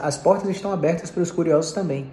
As 0.00 0.16
portas 0.16 0.48
estão 0.48 0.72
abertas 0.72 1.10
para 1.10 1.22
os 1.22 1.32
curiosos 1.32 1.72
também. 1.72 2.06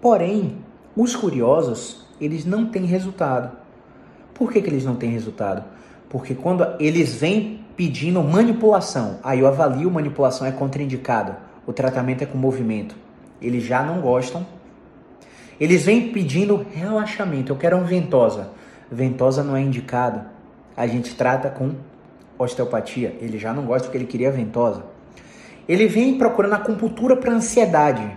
Porém, 0.00 0.58
os 0.96 1.14
curiosos, 1.14 2.04
eles 2.20 2.44
não 2.44 2.66
têm 2.66 2.84
resultado. 2.86 3.65
Por 4.36 4.52
que, 4.52 4.60
que 4.60 4.68
eles 4.68 4.84
não 4.84 4.96
têm 4.96 5.10
resultado? 5.10 5.64
Porque 6.08 6.34
quando 6.34 6.66
eles 6.78 7.14
vêm 7.14 7.64
pedindo 7.76 8.22
manipulação. 8.22 9.18
Aí 9.22 9.40
eu 9.40 9.46
avalio 9.46 9.90
manipulação 9.90 10.46
é 10.46 10.50
contraindicado. 10.50 11.36
O 11.66 11.72
tratamento 11.72 12.22
é 12.22 12.26
com 12.26 12.38
movimento. 12.38 12.96
Eles 13.40 13.62
já 13.62 13.82
não 13.82 14.00
gostam. 14.00 14.46
Eles 15.60 15.84
vêm 15.84 16.10
pedindo 16.10 16.66
relaxamento. 16.72 17.52
Eu 17.52 17.56
quero 17.56 17.76
uma 17.76 17.86
ventosa. 17.86 18.50
Ventosa 18.90 19.44
não 19.44 19.54
é 19.56 19.60
indicado. 19.60 20.22
A 20.76 20.86
gente 20.86 21.14
trata 21.14 21.50
com 21.50 21.72
osteopatia. 22.38 23.16
Ele 23.20 23.38
já 23.38 23.52
não 23.52 23.64
gosta 23.64 23.86
porque 23.86 23.98
ele 23.98 24.06
queria 24.06 24.30
ventosa. 24.30 24.84
Ele 25.68 25.86
vem 25.86 26.16
procurando 26.16 26.54
acupuntura 26.54 27.16
para 27.16 27.32
ansiedade. 27.32 28.10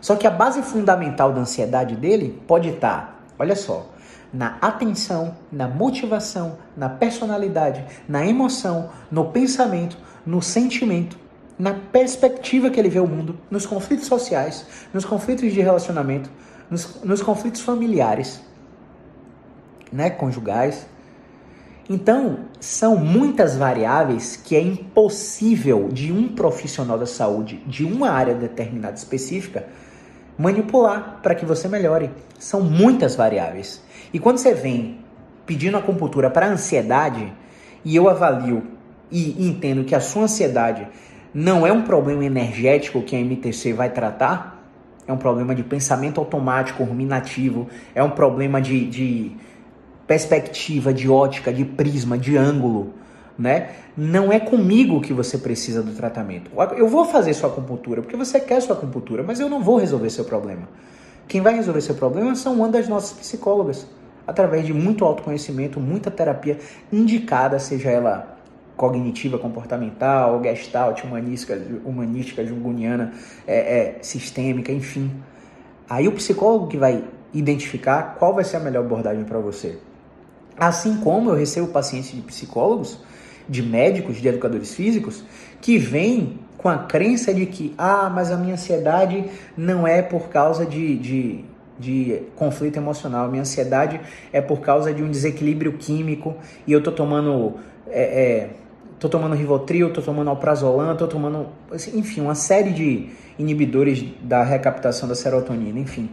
Só 0.00 0.16
que 0.16 0.26
a 0.26 0.30
base 0.30 0.62
fundamental 0.62 1.32
da 1.32 1.40
ansiedade 1.40 1.96
dele 1.96 2.40
pode 2.46 2.68
estar, 2.68 3.24
olha 3.38 3.56
só, 3.56 3.88
na 4.32 4.58
atenção, 4.60 5.36
na 5.50 5.68
motivação, 5.68 6.58
na 6.76 6.88
personalidade, 6.88 7.84
na 8.08 8.26
emoção, 8.26 8.90
no 9.10 9.26
pensamento, 9.26 9.96
no 10.24 10.42
sentimento, 10.42 11.18
na 11.58 11.72
perspectiva 11.72 12.70
que 12.70 12.78
ele 12.78 12.88
vê 12.88 13.00
o 13.00 13.06
mundo, 13.06 13.38
nos 13.50 13.64
conflitos 13.64 14.06
sociais, 14.06 14.66
nos 14.92 15.04
conflitos 15.04 15.52
de 15.52 15.60
relacionamento, 15.60 16.30
nos, 16.70 17.02
nos 17.02 17.22
conflitos 17.22 17.60
familiares, 17.60 18.40
né, 19.90 20.10
conjugais. 20.10 20.86
Então, 21.88 22.40
são 22.58 22.96
muitas 22.96 23.56
variáveis 23.56 24.36
que 24.36 24.56
é 24.56 24.60
impossível 24.60 25.88
de 25.88 26.12
um 26.12 26.28
profissional 26.28 26.98
da 26.98 27.06
saúde, 27.06 27.62
de 27.66 27.84
uma 27.84 28.10
área 28.10 28.34
determinada 28.34 28.96
específica, 28.96 29.66
manipular 30.38 31.20
para 31.22 31.34
que 31.34 31.44
você 31.44 31.68
melhore. 31.68 32.10
São 32.38 32.60
muitas 32.60 33.16
variáveis. 33.16 33.82
E 34.12 34.18
quando 34.18 34.38
você 34.38 34.54
vem 34.54 34.98
pedindo 35.44 35.76
acupuntura 35.76 36.28
para 36.28 36.48
ansiedade, 36.48 37.32
e 37.84 37.94
eu 37.94 38.08
avalio 38.08 38.64
e 39.10 39.46
entendo 39.48 39.84
que 39.84 39.94
a 39.94 40.00
sua 40.00 40.24
ansiedade 40.24 40.86
não 41.32 41.66
é 41.66 41.72
um 41.72 41.82
problema 41.82 42.24
energético 42.24 43.02
que 43.02 43.14
a 43.14 43.20
MTC 43.20 43.72
vai 43.72 43.90
tratar, 43.90 44.56
é 45.06 45.12
um 45.12 45.16
problema 45.16 45.54
de 45.54 45.62
pensamento 45.62 46.18
automático, 46.18 46.82
ruminativo, 46.82 47.68
é 47.94 48.02
um 48.02 48.10
problema 48.10 48.60
de, 48.60 48.86
de 48.86 49.32
perspectiva, 50.06 50.92
de 50.92 51.08
ótica, 51.08 51.52
de 51.52 51.64
prisma, 51.64 52.18
de 52.18 52.36
ângulo, 52.36 52.94
né? 53.38 53.70
Não 53.96 54.32
é 54.32 54.40
comigo 54.40 55.00
que 55.00 55.12
você 55.12 55.38
precisa 55.38 55.82
do 55.82 55.92
tratamento. 55.92 56.50
Eu 56.76 56.88
vou 56.88 57.04
fazer 57.04 57.34
sua 57.34 57.50
acupuntura 57.50 58.02
porque 58.02 58.16
você 58.16 58.40
quer 58.40 58.60
sua 58.60 58.76
acupuntura, 58.76 59.22
mas 59.22 59.40
eu 59.40 59.48
não 59.48 59.62
vou 59.62 59.78
resolver 59.78 60.10
seu 60.10 60.24
problema. 60.24 60.68
Quem 61.28 61.40
vai 61.40 61.54
resolver 61.54 61.80
seu 61.80 61.94
problema 61.94 62.34
são 62.34 62.54
uma 62.54 62.68
das 62.68 62.88
nossas 62.88 63.12
psicólogas 63.12 63.86
através 64.26 64.66
de 64.66 64.72
muito 64.72 65.04
autoconhecimento, 65.04 65.80
muita 65.80 66.10
terapia 66.10 66.58
indicada, 66.92 67.58
seja 67.58 67.90
ela 67.90 68.36
cognitiva, 68.76 69.38
comportamental, 69.38 70.42
gestalt, 70.42 71.02
humanística, 71.02 71.60
humanística 71.84 72.44
junguniana, 72.44 73.12
é, 73.46 73.78
é, 73.78 73.98
sistêmica, 74.02 74.70
enfim. 74.70 75.10
Aí 75.88 76.06
o 76.06 76.12
psicólogo 76.12 76.66
que 76.66 76.76
vai 76.76 77.02
identificar 77.32 78.16
qual 78.18 78.34
vai 78.34 78.44
ser 78.44 78.58
a 78.58 78.60
melhor 78.60 78.84
abordagem 78.84 79.24
para 79.24 79.38
você. 79.38 79.78
Assim 80.58 80.96
como 80.98 81.30
eu 81.30 81.34
recebo 81.34 81.68
pacientes 81.68 82.12
de 82.12 82.20
psicólogos, 82.22 82.98
de 83.48 83.62
médicos, 83.62 84.16
de 84.20 84.28
educadores 84.28 84.74
físicos, 84.74 85.24
que 85.60 85.78
vêm 85.78 86.38
com 86.56 86.68
a 86.68 86.78
crença 86.78 87.32
de 87.32 87.46
que, 87.46 87.74
ah, 87.78 88.10
mas 88.12 88.30
a 88.30 88.36
minha 88.36 88.54
ansiedade 88.54 89.24
não 89.56 89.86
é 89.86 90.02
por 90.02 90.28
causa 90.28 90.66
de, 90.66 90.96
de 90.96 91.44
de 91.78 92.22
conflito 92.36 92.76
emocional. 92.76 93.28
Minha 93.28 93.42
ansiedade 93.42 94.00
é 94.32 94.40
por 94.40 94.60
causa 94.60 94.92
de 94.92 95.02
um 95.02 95.10
desequilíbrio 95.10 95.74
químico 95.74 96.34
e 96.66 96.72
eu 96.72 96.82
tô 96.82 96.90
tomando. 96.90 97.54
É, 97.88 98.02
é, 98.02 98.50
tô 98.98 99.08
tomando 99.08 99.34
Rivotril, 99.34 99.92
tô 99.92 100.00
tomando 100.00 100.30
Alprazolam, 100.30 100.96
tô 100.96 101.06
tomando. 101.06 101.48
Assim, 101.70 101.98
enfim, 101.98 102.20
uma 102.20 102.34
série 102.34 102.70
de 102.70 103.10
inibidores 103.38 104.04
da 104.22 104.42
recaptação 104.42 105.08
da 105.08 105.14
serotonina, 105.14 105.78
enfim. 105.78 106.10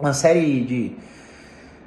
Uma 0.00 0.12
série 0.12 0.62
de 0.62 0.92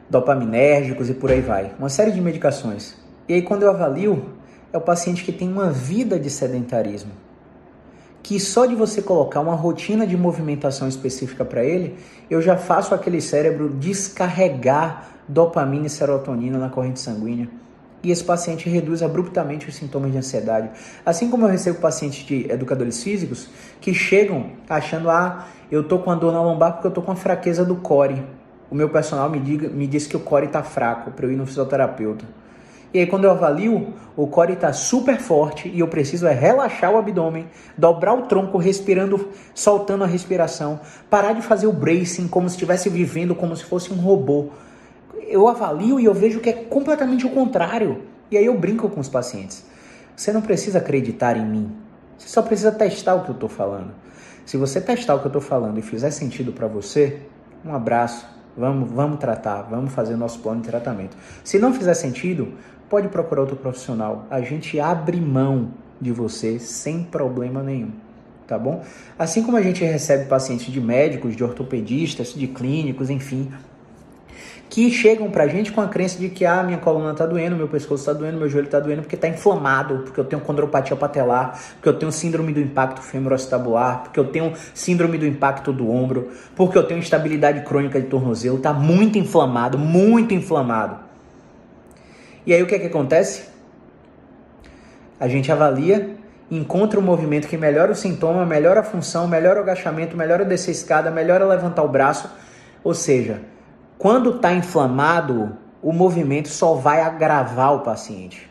dopaminérgicos 0.10 1.10
e 1.10 1.14
por 1.14 1.32
aí 1.32 1.42
vai. 1.42 1.72
Uma 1.78 1.90
série 1.90 2.12
de 2.12 2.22
medicações. 2.22 2.96
E 3.28 3.34
aí, 3.34 3.42
quando 3.42 3.64
eu 3.64 3.72
avalio, 3.72 4.24
é 4.76 4.78
o 4.78 4.82
paciente 4.82 5.24
que 5.24 5.32
tem 5.32 5.50
uma 5.50 5.72
vida 5.72 6.20
de 6.20 6.30
sedentarismo 6.30 7.12
que 8.26 8.40
só 8.40 8.66
de 8.66 8.74
você 8.74 9.04
colocar 9.04 9.40
uma 9.40 9.54
rotina 9.54 10.08
de 10.08 10.18
movimentação 10.18 10.88
específica 10.88 11.46
para 11.46 11.64
ele, 11.64 11.96
eu 12.28 12.42
já 12.42 12.58
faço 12.58 12.96
aquele 12.96 13.22
cérebro 13.22 13.70
descarregar 13.70 15.10
dopamina 15.28 15.86
e 15.86 15.90
serotonina 15.92 16.58
na 16.58 16.68
corrente 16.68 17.00
sanguínea. 17.00 17.48
E 18.02 18.10
esse 18.10 18.24
paciente 18.24 18.68
reduz 18.68 19.04
abruptamente 19.04 19.70
os 19.70 19.76
sintomas 19.76 20.12
de 20.12 20.18
ansiedade. 20.18 20.72
Assim 21.06 21.30
como 21.30 21.46
eu 21.46 21.52
recebo 21.52 21.80
pacientes 21.80 22.26
de 22.26 22.52
educadores 22.52 23.04
físicos 23.04 23.48
que 23.80 23.94
chegam 23.94 24.54
achando, 24.68 25.12
ah, 25.12 25.46
eu 25.72 25.84
tô 25.84 26.00
com 26.00 26.10
a 26.10 26.16
dor 26.16 26.34
na 26.34 26.42
lombar 26.42 26.74
porque 26.74 26.88
eu 26.88 26.92
tô 26.92 27.04
com 27.04 27.12
a 27.12 27.16
fraqueza 27.16 27.64
do 27.64 27.76
core. 27.76 28.24
O 28.72 28.76
meu 28.76 28.90
personal 28.90 29.30
me, 29.30 29.40
diga, 29.40 29.70
me 29.70 29.86
diz 29.86 30.08
que 30.08 30.18
o 30.18 30.20
core 30.20 30.48
está 30.48 30.64
fraco 30.64 31.12
para 31.12 31.28
eu 31.28 31.32
ir 31.32 31.36
no 31.36 31.46
fisioterapeuta. 31.46 32.26
E 32.96 33.00
aí, 33.00 33.06
quando 33.06 33.26
eu 33.26 33.32
avalio, 33.32 33.94
o 34.16 34.26
core 34.26 34.54
está 34.54 34.72
super 34.72 35.20
forte 35.20 35.68
e 35.68 35.82
eu 35.82 35.88
preciso 35.90 36.26
é 36.28 36.34
relaxar 36.34 36.94
o 36.94 36.98
abdômen, 36.98 37.46
dobrar 37.78 38.14
o 38.14 38.22
tronco, 38.22 38.58
respirando, 38.58 39.32
soltando 39.54 40.06
a 40.06 40.08
respiração, 40.08 40.80
parar 41.10 41.34
de 41.34 41.42
fazer 41.42 41.68
o 41.68 41.74
bracing 41.74 42.30
como 42.30 42.48
se 42.48 42.56
estivesse 42.56 42.88
vivendo 42.88 43.36
como 43.36 43.54
se 43.54 43.66
fosse 43.66 43.92
um 43.92 43.98
robô. 43.98 44.48
Eu 45.28 45.46
avalio 45.46 46.00
e 46.00 46.06
eu 46.06 46.14
vejo 46.14 46.40
que 46.40 46.50
é 46.50 46.54
completamente 46.54 47.26
o 47.26 47.32
contrário. 47.32 48.04
E 48.32 48.38
aí 48.38 48.46
eu 48.46 48.58
brinco 48.58 48.88
com 48.88 49.02
os 49.02 49.10
pacientes. 49.10 49.66
Você 50.16 50.32
não 50.32 50.42
precisa 50.42 50.78
acreditar 50.78 51.36
em 51.36 51.46
mim. 51.46 51.76
Você 52.18 52.30
só 52.30 52.42
precisa 52.42 52.72
testar 52.72 53.16
o 53.16 53.26
que 53.26 53.30
eu 53.30 53.36
estou 53.36 53.50
falando. 53.50 53.92
Se 54.46 54.56
você 54.56 54.80
testar 54.80 55.16
o 55.16 55.20
que 55.20 55.26
eu 55.26 55.30
estou 55.32 55.42
falando 55.42 55.78
e 55.78 55.82
fizer 55.82 56.12
sentido 56.12 56.54
para 56.54 56.68
você, 56.68 57.24
um 57.66 57.76
abraço. 57.76 58.36
Vamos, 58.58 58.90
vamos 58.90 59.20
tratar, 59.20 59.64
vamos 59.64 59.94
fazer 59.94 60.16
nosso 60.16 60.40
plano 60.40 60.62
de 60.62 60.70
tratamento. 60.70 61.18
Se 61.44 61.60
não 61.60 61.74
fizer 61.74 61.94
sentido, 61.94 62.54
pode 62.90 63.08
procurar 63.10 63.42
outro 63.42 63.56
profissional. 63.56 64.26
A 64.30 64.42
gente 64.42 64.80
abre 64.80 65.20
mão 65.20 65.72
de 66.00 66.12
você 66.12 66.60
sem 66.60 67.04
problema 67.04 67.64
nenhum. 67.64 67.92
tá 68.48 68.60
bom? 68.60 68.84
Assim 69.18 69.42
como 69.42 69.58
a 69.58 69.62
gente 69.62 69.84
recebe 69.84 70.26
pacientes 70.26 70.72
de 70.72 70.80
médicos, 70.80 71.36
de 71.36 71.44
ortopedistas, 71.44 72.34
de 72.34 72.48
clínicos, 72.48 73.10
enfim, 73.10 73.52
que 74.70 74.92
chegam 74.92 75.32
pra 75.32 75.48
gente 75.48 75.72
com 75.72 75.82
a 75.82 75.88
crença 75.88 76.20
de 76.20 76.30
que 76.30 76.46
ah, 76.46 76.62
minha 76.62 76.78
coluna 76.78 77.14
tá 77.14 77.26
doendo, 77.26 77.56
meu 77.56 77.68
pescoço 77.68 78.06
tá 78.06 78.14
doendo, 78.14 78.38
meu 78.38 78.50
joelho 78.50 78.68
tá 78.68 78.80
doendo 78.80 79.02
porque 79.02 79.16
tá 79.18 79.28
inflamado, 79.28 80.00
porque 80.00 80.20
eu 80.20 80.26
tenho 80.26 80.42
condropatia 80.42 80.96
patelar, 80.96 81.60
porque 81.76 81.90
eu 81.90 81.94
tenho 81.94 82.12
síndrome 82.12 82.52
do 82.54 82.60
impacto 82.60 83.02
femoroacetabular, 83.02 84.04
porque 84.04 84.20
eu 84.20 84.26
tenho 84.26 84.54
síndrome 84.74 85.18
do 85.18 85.26
impacto 85.26 85.72
do 85.72 85.90
ombro, 85.90 86.30
porque 86.56 86.78
eu 86.78 86.84
tenho 86.84 87.00
instabilidade 87.00 87.64
crônica 87.64 88.00
de 88.00 88.08
tornozelo, 88.08 88.58
tá 88.58 88.74
muito 88.74 89.18
inflamado, 89.18 89.78
muito 89.78 90.34
inflamado. 90.34 91.05
E 92.46 92.54
aí 92.54 92.62
o 92.62 92.68
que 92.68 92.76
é 92.76 92.80
que 92.80 92.88
acontece? 92.88 93.50
A 95.20 95.28
gente 95.28 95.52
avalia, 95.52 96.16
encontra 96.52 97.00
um 97.00 97.04
movimento 97.04 97.48
que 97.48 97.58
melhora 97.58 97.92
o 97.92 97.96
sintoma, 97.96 98.46
melhora 98.46 98.82
a 98.82 98.84
função, 98.84 99.28
melhora 99.28 99.60
o 99.60 99.64
agachamento, 99.64 100.16
melhora 100.16 100.46
descer 100.46 100.72
a 100.72 100.74
escada, 100.74 101.12
melhora 101.12 101.46
levantar 101.46 101.84
o 101.84 101.88
braço, 101.88 102.30
ou 102.84 102.94
seja, 102.94 103.42
quando 103.98 104.36
está 104.36 104.54
inflamado, 104.54 105.58
o 105.82 105.92
movimento 105.92 106.50
só 106.50 106.76
vai 106.76 107.02
agravar 107.02 107.74
o 107.74 107.80
paciente. 107.80 108.50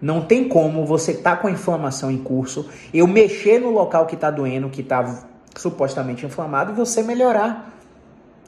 Não 0.00 0.22
tem 0.22 0.48
como 0.48 0.86
você 0.86 1.14
tá 1.14 1.36
com 1.36 1.48
a 1.48 1.50
inflamação 1.50 2.10
em 2.10 2.18
curso, 2.18 2.70
eu 2.92 3.06
mexer 3.06 3.58
no 3.58 3.70
local 3.70 4.06
que 4.06 4.14
está 4.14 4.30
doendo, 4.30 4.70
que 4.70 4.80
está 4.80 5.24
supostamente 5.56 6.24
inflamado, 6.24 6.72
e 6.72 6.74
você 6.74 7.02
melhorar. 7.02 7.74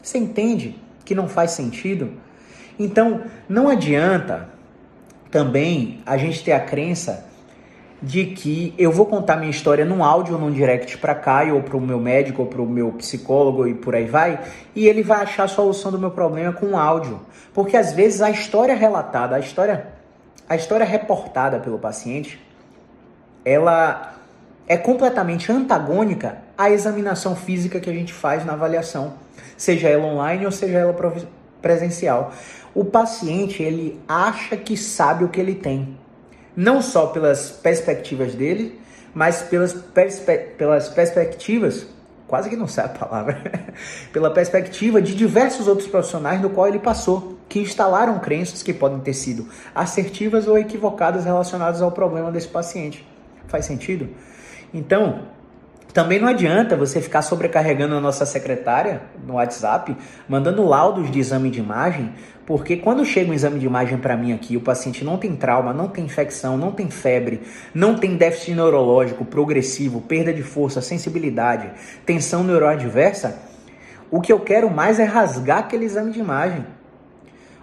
Você 0.02 0.16
entende 0.18 0.78
que 1.04 1.14
não 1.14 1.28
faz 1.28 1.50
sentido? 1.50 2.12
Então, 2.78 3.22
não 3.48 3.68
adianta 3.68 4.48
também 5.30 6.00
a 6.06 6.16
gente 6.16 6.42
ter 6.42 6.52
a 6.52 6.60
crença 6.60 7.26
de 8.00 8.26
que 8.26 8.72
eu 8.78 8.92
vou 8.92 9.06
contar 9.06 9.36
minha 9.36 9.50
história 9.50 9.84
num 9.84 10.04
áudio 10.04 10.34
ou 10.34 10.40
num 10.40 10.52
direct 10.52 10.96
para 10.98 11.14
cá, 11.14 11.42
ou 11.52 11.62
para 11.62 11.76
o 11.76 11.80
meu 11.80 11.98
médico, 11.98 12.42
ou 12.42 12.48
para 12.48 12.62
o 12.62 12.66
meu 12.66 12.92
psicólogo 12.92 13.66
e 13.66 13.74
por 13.74 13.94
aí 13.94 14.06
vai, 14.06 14.40
e 14.74 14.86
ele 14.86 15.02
vai 15.02 15.22
achar 15.22 15.44
a 15.44 15.48
solução 15.48 15.90
do 15.90 15.98
meu 15.98 16.10
problema 16.10 16.52
com 16.52 16.66
um 16.66 16.78
áudio. 16.78 17.20
Porque 17.52 17.76
às 17.76 17.92
vezes 17.92 18.22
a 18.22 18.30
história 18.30 18.74
relatada, 18.74 19.34
a 19.34 19.40
história, 19.40 19.88
a 20.48 20.54
história 20.54 20.86
reportada 20.86 21.58
pelo 21.58 21.78
paciente, 21.78 22.40
ela 23.44 24.14
é 24.68 24.76
completamente 24.76 25.50
antagônica 25.50 26.38
à 26.56 26.70
examinação 26.70 27.34
física 27.34 27.80
que 27.80 27.90
a 27.90 27.92
gente 27.92 28.12
faz 28.12 28.44
na 28.44 28.52
avaliação, 28.52 29.14
seja 29.56 29.88
ela 29.88 30.04
online 30.04 30.44
ou 30.44 30.52
seja 30.52 30.78
ela 30.78 30.92
presencial. 31.60 32.32
O 32.74 32.84
paciente, 32.84 33.62
ele 33.62 34.00
acha 34.06 34.56
que 34.56 34.76
sabe 34.76 35.24
o 35.24 35.28
que 35.28 35.40
ele 35.40 35.54
tem 35.54 35.96
não 36.58 36.82
só 36.82 37.06
pelas 37.06 37.52
perspectivas 37.52 38.34
dele, 38.34 38.80
mas 39.14 39.42
pelas, 39.42 39.72
perspe 39.72 40.36
pelas 40.58 40.88
perspectivas, 40.88 41.86
quase 42.26 42.50
que 42.50 42.56
não 42.56 42.66
sai 42.66 42.86
a 42.86 42.88
palavra, 42.88 43.40
pela 44.12 44.28
perspectiva 44.28 45.00
de 45.00 45.14
diversos 45.14 45.68
outros 45.68 45.86
profissionais 45.86 46.40
no 46.40 46.50
qual 46.50 46.66
ele 46.66 46.80
passou, 46.80 47.38
que 47.48 47.60
instalaram 47.60 48.18
crenças 48.18 48.60
que 48.60 48.74
podem 48.74 48.98
ter 48.98 49.14
sido 49.14 49.48
assertivas 49.72 50.48
ou 50.48 50.58
equivocadas 50.58 51.24
relacionadas 51.24 51.80
ao 51.80 51.92
problema 51.92 52.32
desse 52.32 52.48
paciente. 52.48 53.06
Faz 53.46 53.64
sentido? 53.64 54.08
Então, 54.74 55.28
também 55.98 56.20
não 56.20 56.28
adianta 56.28 56.76
você 56.76 57.00
ficar 57.00 57.22
sobrecarregando 57.22 57.96
a 57.96 58.00
nossa 58.00 58.24
secretária 58.24 59.02
no 59.26 59.34
WhatsApp, 59.34 59.96
mandando 60.28 60.64
laudos 60.64 61.10
de 61.10 61.18
exame 61.18 61.50
de 61.50 61.58
imagem, 61.58 62.12
porque 62.46 62.76
quando 62.76 63.04
chega 63.04 63.32
um 63.32 63.34
exame 63.34 63.58
de 63.58 63.66
imagem 63.66 63.98
para 63.98 64.16
mim 64.16 64.32
aqui, 64.32 64.56
o 64.56 64.60
paciente 64.60 65.04
não 65.04 65.18
tem 65.18 65.34
trauma, 65.34 65.72
não 65.74 65.88
tem 65.88 66.04
infecção, 66.04 66.56
não 66.56 66.70
tem 66.70 66.88
febre, 66.88 67.40
não 67.74 67.96
tem 67.96 68.16
déficit 68.16 68.54
neurológico 68.54 69.24
progressivo, 69.24 70.00
perda 70.00 70.32
de 70.32 70.40
força, 70.40 70.80
sensibilidade, 70.80 71.68
tensão 72.06 72.44
neuroadversa, 72.44 73.36
o 74.08 74.20
que 74.20 74.32
eu 74.32 74.38
quero 74.38 74.70
mais 74.70 75.00
é 75.00 75.04
rasgar 75.04 75.58
aquele 75.58 75.84
exame 75.84 76.12
de 76.12 76.20
imagem. 76.20 76.64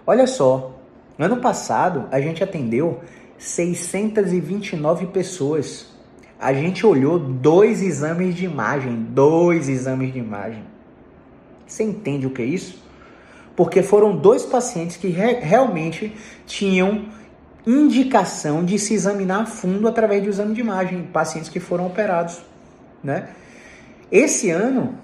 Olha 0.06 0.26
só, 0.26 0.78
ano 1.18 1.38
passado 1.38 2.06
a 2.10 2.20
gente 2.20 2.44
atendeu 2.44 3.00
629 3.38 5.06
pessoas. 5.06 5.95
A 6.38 6.52
gente 6.52 6.84
olhou 6.86 7.18
dois 7.18 7.82
exames 7.82 8.34
de 8.34 8.44
imagem, 8.44 8.94
dois 9.10 9.68
exames 9.68 10.12
de 10.12 10.18
imagem. 10.18 10.62
Você 11.66 11.82
entende 11.82 12.26
o 12.26 12.30
que 12.30 12.42
é 12.42 12.44
isso? 12.44 12.86
porque 13.56 13.82
foram 13.82 14.14
dois 14.14 14.44
pacientes 14.44 14.98
que 14.98 15.08
re 15.08 15.40
realmente 15.40 16.14
tinham 16.44 17.06
indicação 17.66 18.64
de 18.64 18.78
se 18.78 18.94
examinar 18.94 19.42
a 19.42 19.46
fundo 19.46 19.88
através 19.88 20.22
do 20.22 20.28
exame 20.28 20.54
de 20.54 20.60
imagem, 20.60 21.02
pacientes 21.04 21.48
que 21.48 21.58
foram 21.58 21.86
operados, 21.86 22.40
né? 23.02 23.30
Esse 24.12 24.50
ano 24.50 24.94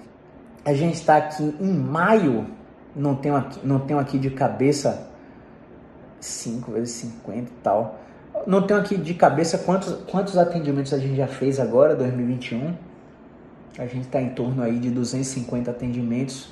a 0.64 0.72
gente 0.74 0.94
está 0.94 1.16
aqui 1.16 1.42
em 1.60 1.72
maio, 1.72 2.46
não 2.94 3.16
tenho 3.16 3.34
aqui, 3.34 3.58
não 3.64 3.80
tenho 3.80 3.98
aqui 3.98 4.18
de 4.18 4.30
cabeça 4.30 5.08
5 6.20 6.70
vezes 6.70 6.94
50 6.94 7.38
e 7.38 7.42
tal. 7.64 7.98
Não 8.46 8.62
tenho 8.66 8.80
aqui 8.80 8.96
de 8.96 9.14
cabeça 9.14 9.58
quantos, 9.58 9.94
quantos 10.10 10.36
atendimentos 10.36 10.92
a 10.92 10.98
gente 10.98 11.16
já 11.16 11.26
fez 11.26 11.60
agora, 11.60 11.94
2021. 11.94 12.74
A 13.78 13.86
gente 13.86 14.06
está 14.06 14.20
em 14.20 14.30
torno 14.30 14.62
aí 14.62 14.78
de 14.78 14.90
250 14.90 15.70
atendimentos 15.70 16.48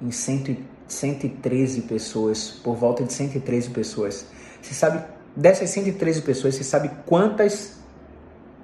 em 0.00 0.10
100 0.10 0.76
113 0.88 1.82
pessoas, 1.82 2.50
por 2.62 2.76
volta 2.76 3.02
de 3.04 3.12
113 3.12 3.70
pessoas. 3.70 4.26
Você 4.62 4.74
sabe, 4.74 5.02
dessas 5.34 5.70
113 5.70 6.22
pessoas, 6.22 6.54
você 6.54 6.64
sabe 6.64 6.90
quantas 7.04 7.78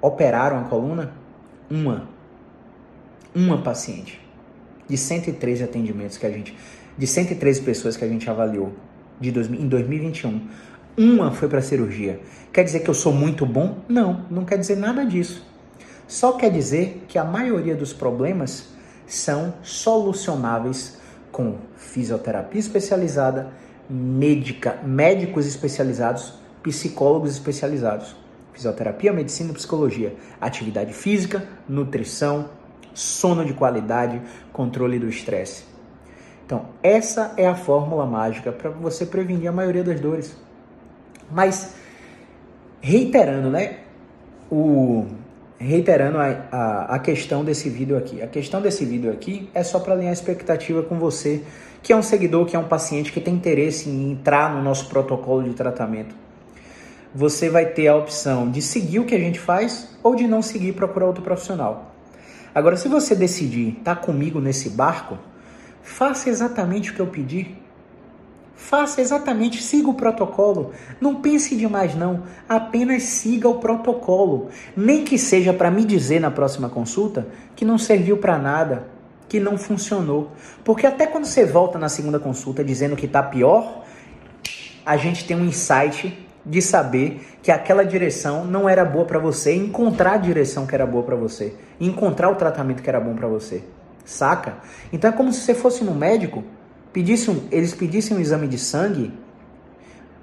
operaram 0.01 0.59
a 0.59 0.63
coluna? 0.63 1.13
Uma. 1.69 2.07
Uma 3.35 3.61
paciente. 3.61 4.21
De 4.87 4.97
113 4.97 5.63
atendimentos 5.63 6.17
que 6.17 6.25
a 6.25 6.29
gente, 6.29 6.55
de 6.97 7.07
113 7.07 7.61
pessoas 7.61 7.97
que 7.97 8.03
a 8.05 8.07
gente 8.07 8.29
avaliou 8.29 8.73
de 9.19 9.31
dois, 9.31 9.47
em 9.47 9.67
2021, 9.67 10.47
uma 10.97 11.31
foi 11.31 11.47
para 11.47 11.61
cirurgia. 11.61 12.19
Quer 12.51 12.63
dizer 12.63 12.81
que 12.81 12.89
eu 12.89 12.93
sou 12.93 13.11
muito 13.11 13.45
bom? 13.45 13.79
Não, 13.87 14.25
não 14.29 14.45
quer 14.45 14.57
dizer 14.57 14.77
nada 14.77 15.05
disso. 15.05 15.45
Só 16.07 16.33
quer 16.33 16.51
dizer 16.51 17.05
que 17.07 17.17
a 17.17 17.23
maioria 17.23 17.75
dos 17.75 17.93
problemas 17.93 18.67
são 19.07 19.55
solucionáveis 19.63 20.99
com 21.31 21.57
fisioterapia 21.75 22.59
especializada, 22.59 23.51
médica, 23.89 24.79
médicos 24.83 25.47
especializados, 25.47 26.33
psicólogos 26.61 27.31
especializados. 27.31 28.15
Fisioterapia, 28.53 29.11
medicina 29.11 29.49
e 29.49 29.53
psicologia, 29.53 30.15
atividade 30.39 30.93
física, 30.93 31.47
nutrição, 31.67 32.49
sono 32.93 33.43
de 33.43 33.53
qualidade, 33.53 34.21
controle 34.51 34.99
do 34.99 35.09
estresse. 35.09 35.63
Então, 36.45 36.67
essa 36.83 37.33
é 37.35 37.47
a 37.47 37.55
fórmula 37.55 38.05
mágica 38.05 38.51
para 38.51 38.69
você 38.69 39.07
prevenir 39.07 39.47
a 39.47 39.51
maioria 39.51 39.83
das 39.83 39.99
dores. 39.99 40.37
Mas, 41.33 41.73
reiterando, 42.79 43.49
né? 43.49 43.77
O, 44.51 45.07
reiterando 45.57 46.17
a, 46.19 46.45
a, 46.51 46.95
a, 46.95 46.99
questão 46.99 47.43
desse 47.43 47.69
vídeo 47.69 47.97
aqui. 47.97 48.21
A 48.21 48.27
questão 48.27 48.61
desse 48.61 48.85
vídeo 48.85 49.11
aqui 49.11 49.49
é 49.53 49.63
só 49.63 49.79
para 49.79 49.93
alinhar 49.93 50.11
a 50.11 50.13
expectativa 50.13 50.83
com 50.83 50.99
você, 50.99 51.41
que 51.81 51.91
é 51.91 51.95
um 51.95 52.03
seguidor, 52.03 52.45
que 52.45 52.55
é 52.55 52.59
um 52.59 52.67
paciente 52.67 53.11
que 53.11 53.19
tem 53.19 53.33
interesse 53.33 53.89
em 53.89 54.11
entrar 54.11 54.53
no 54.53 54.61
nosso 54.61 54.87
protocolo 54.89 55.43
de 55.43 55.53
tratamento. 55.53 56.13
Você 57.15 57.49
vai 57.49 57.65
ter 57.65 57.87
a 57.87 57.95
opção 57.95 58.49
de 58.49 58.61
seguir 58.61 58.99
o 58.99 59.05
que 59.05 59.15
a 59.15 59.19
gente 59.19 59.39
faz 59.39 59.95
ou 60.03 60.15
de 60.15 60.27
não 60.27 60.41
seguir 60.41 60.69
e 60.69 60.73
procurar 60.73 61.07
outro 61.07 61.23
profissional. 61.23 61.95
Agora, 62.53 62.75
se 62.75 62.87
você 62.87 63.15
decidir 63.15 63.77
estar 63.79 63.95
tá 63.95 64.01
comigo 64.01 64.39
nesse 64.39 64.69
barco, 64.69 65.17
faça 65.81 66.29
exatamente 66.29 66.91
o 66.91 66.93
que 66.93 66.99
eu 66.99 67.07
pedi 67.07 67.62
Faça 68.55 69.01
exatamente, 69.01 69.61
siga 69.61 69.89
o 69.89 69.93
protocolo. 69.93 70.71
Não 71.01 71.15
pense 71.15 71.55
demais 71.55 71.95
não, 71.95 72.23
apenas 72.47 73.03
siga 73.03 73.49
o 73.49 73.59
protocolo. 73.59 74.49
Nem 74.75 75.03
que 75.03 75.17
seja 75.17 75.53
para 75.53 75.71
me 75.71 75.83
dizer 75.83 76.19
na 76.19 76.31
próxima 76.31 76.69
consulta 76.69 77.27
que 77.55 77.65
não 77.65 77.77
serviu 77.77 78.17
para 78.17 78.37
nada, 78.37 78.87
que 79.27 79.39
não 79.39 79.57
funcionou. 79.57 80.31
Porque 80.63 80.85
até 80.85 81.07
quando 81.07 81.25
você 81.25 81.45
volta 81.45 81.79
na 81.79 81.89
segunda 81.89 82.19
consulta 82.19 82.63
dizendo 82.63 82.95
que 82.95 83.05
está 83.05 83.23
pior, 83.23 83.83
a 84.85 84.97
gente 84.97 85.25
tem 85.25 85.35
um 85.35 85.45
insight 85.45 86.17
de 86.45 86.61
saber 86.61 87.37
que 87.41 87.51
aquela 87.51 87.83
direção 87.83 88.45
não 88.45 88.67
era 88.67 88.83
boa 88.83 89.05
para 89.05 89.19
você, 89.19 89.55
encontrar 89.55 90.13
a 90.13 90.17
direção 90.17 90.67
que 90.67 90.75
era 90.75 90.85
boa 90.85 91.03
para 91.03 91.15
você, 91.15 91.55
encontrar 91.79 92.29
o 92.29 92.35
tratamento 92.35 92.83
que 92.83 92.89
era 92.89 92.99
bom 92.99 93.15
para 93.15 93.27
você. 93.27 93.63
Saca? 94.05 94.55
Então 94.91 95.09
é 95.09 95.13
como 95.13 95.31
se 95.31 95.41
você 95.41 95.53
fosse 95.53 95.83
no 95.83 95.93
médico 95.93 96.43
pedissem, 96.93 97.43
eles 97.51 97.73
pedissem 97.73 98.15
um 98.15 98.19
exame 98.19 98.47
de 98.47 98.57
sangue, 98.57 99.11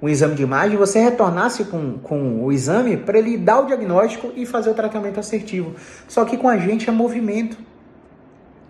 um 0.00 0.09
exame 0.09 0.35
de 0.35 0.42
imagem, 0.42 0.78
você 0.78 0.98
retornasse 1.00 1.64
com, 1.64 1.98
com 1.98 2.42
o 2.42 2.50
exame 2.50 2.96
para 2.96 3.18
ele 3.18 3.37
dar 3.37 3.61
o 3.61 3.66
diagnóstico 3.66 4.33
e 4.35 4.46
fazer 4.46 4.70
o 4.70 4.74
tratamento 4.74 5.20
assertivo. 5.20 5.74
Só 6.09 6.24
que 6.24 6.38
com 6.38 6.48
a 6.48 6.56
gente 6.56 6.88
é 6.88 6.92
movimento. 6.92 7.59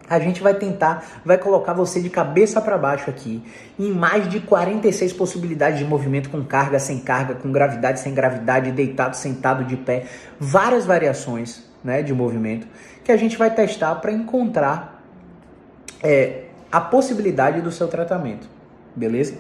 A 0.09 0.19
gente 0.19 0.43
vai 0.43 0.55
tentar, 0.55 1.21
vai 1.25 1.39
colocar 1.39 1.73
você 1.73 2.01
de 2.01 2.11
cabeça 2.11 2.61
para 2.61 2.77
baixo 2.77 3.09
aqui, 3.09 3.45
em 3.79 3.93
mais 3.93 4.29
de 4.29 4.41
46 4.41 5.13
possibilidades 5.13 5.79
de 5.79 5.85
movimento 5.85 6.31
com 6.31 6.43
carga, 6.43 6.81
sem 6.81 6.99
carga, 6.99 7.37
com 7.37 7.53
gravidade, 7.53 8.01
sem 8.01 8.13
gravidade, 8.13 8.73
deitado, 8.73 9.15
sentado, 9.15 9.63
de 9.63 9.77
pé, 9.77 10.07
várias 10.37 10.85
variações 10.85 11.63
né, 11.85 12.03
de 12.03 12.13
movimento 12.13 12.67
que 13.05 13.13
a 13.13 13.17
gente 13.17 13.37
vai 13.37 13.55
testar 13.55 13.95
para 13.97 14.11
encontrar 14.11 15.01
é, 16.03 16.45
a 16.71 16.81
possibilidade 16.81 17.61
do 17.61 17.73
seu 17.73 17.89
tratamento, 17.89 18.49
beleza? 18.95 19.35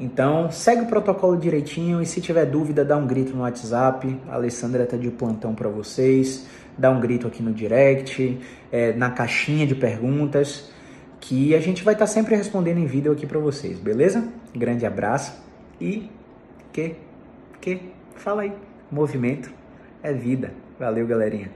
Então, 0.00 0.50
segue 0.50 0.82
o 0.82 0.86
protocolo 0.86 1.36
direitinho 1.36 2.00
e 2.00 2.06
se 2.06 2.20
tiver 2.20 2.46
dúvida, 2.46 2.84
dá 2.84 2.96
um 2.96 3.06
grito 3.06 3.34
no 3.34 3.42
WhatsApp. 3.42 4.16
A 4.28 4.34
Alessandra 4.34 4.86
tá 4.86 4.96
de 4.96 5.10
plantão 5.10 5.54
para 5.54 5.68
vocês. 5.68 6.46
Dá 6.76 6.88
um 6.90 7.00
grito 7.00 7.26
aqui 7.26 7.42
no 7.42 7.52
direct, 7.52 8.38
é, 8.70 8.92
na 8.92 9.10
caixinha 9.10 9.66
de 9.66 9.74
perguntas, 9.74 10.70
que 11.20 11.52
a 11.56 11.60
gente 11.60 11.82
vai 11.82 11.94
estar 11.94 12.06
tá 12.06 12.12
sempre 12.12 12.36
respondendo 12.36 12.78
em 12.78 12.86
vídeo 12.86 13.10
aqui 13.10 13.26
para 13.26 13.40
vocês, 13.40 13.80
beleza? 13.80 14.28
Grande 14.54 14.86
abraço 14.86 15.36
e 15.80 16.08
que 16.72 16.94
que 17.60 17.80
fala 18.14 18.42
aí. 18.42 18.52
Movimento 18.90 19.50
é 20.00 20.12
vida. 20.12 20.52
Valeu, 20.78 21.04
galerinha. 21.06 21.50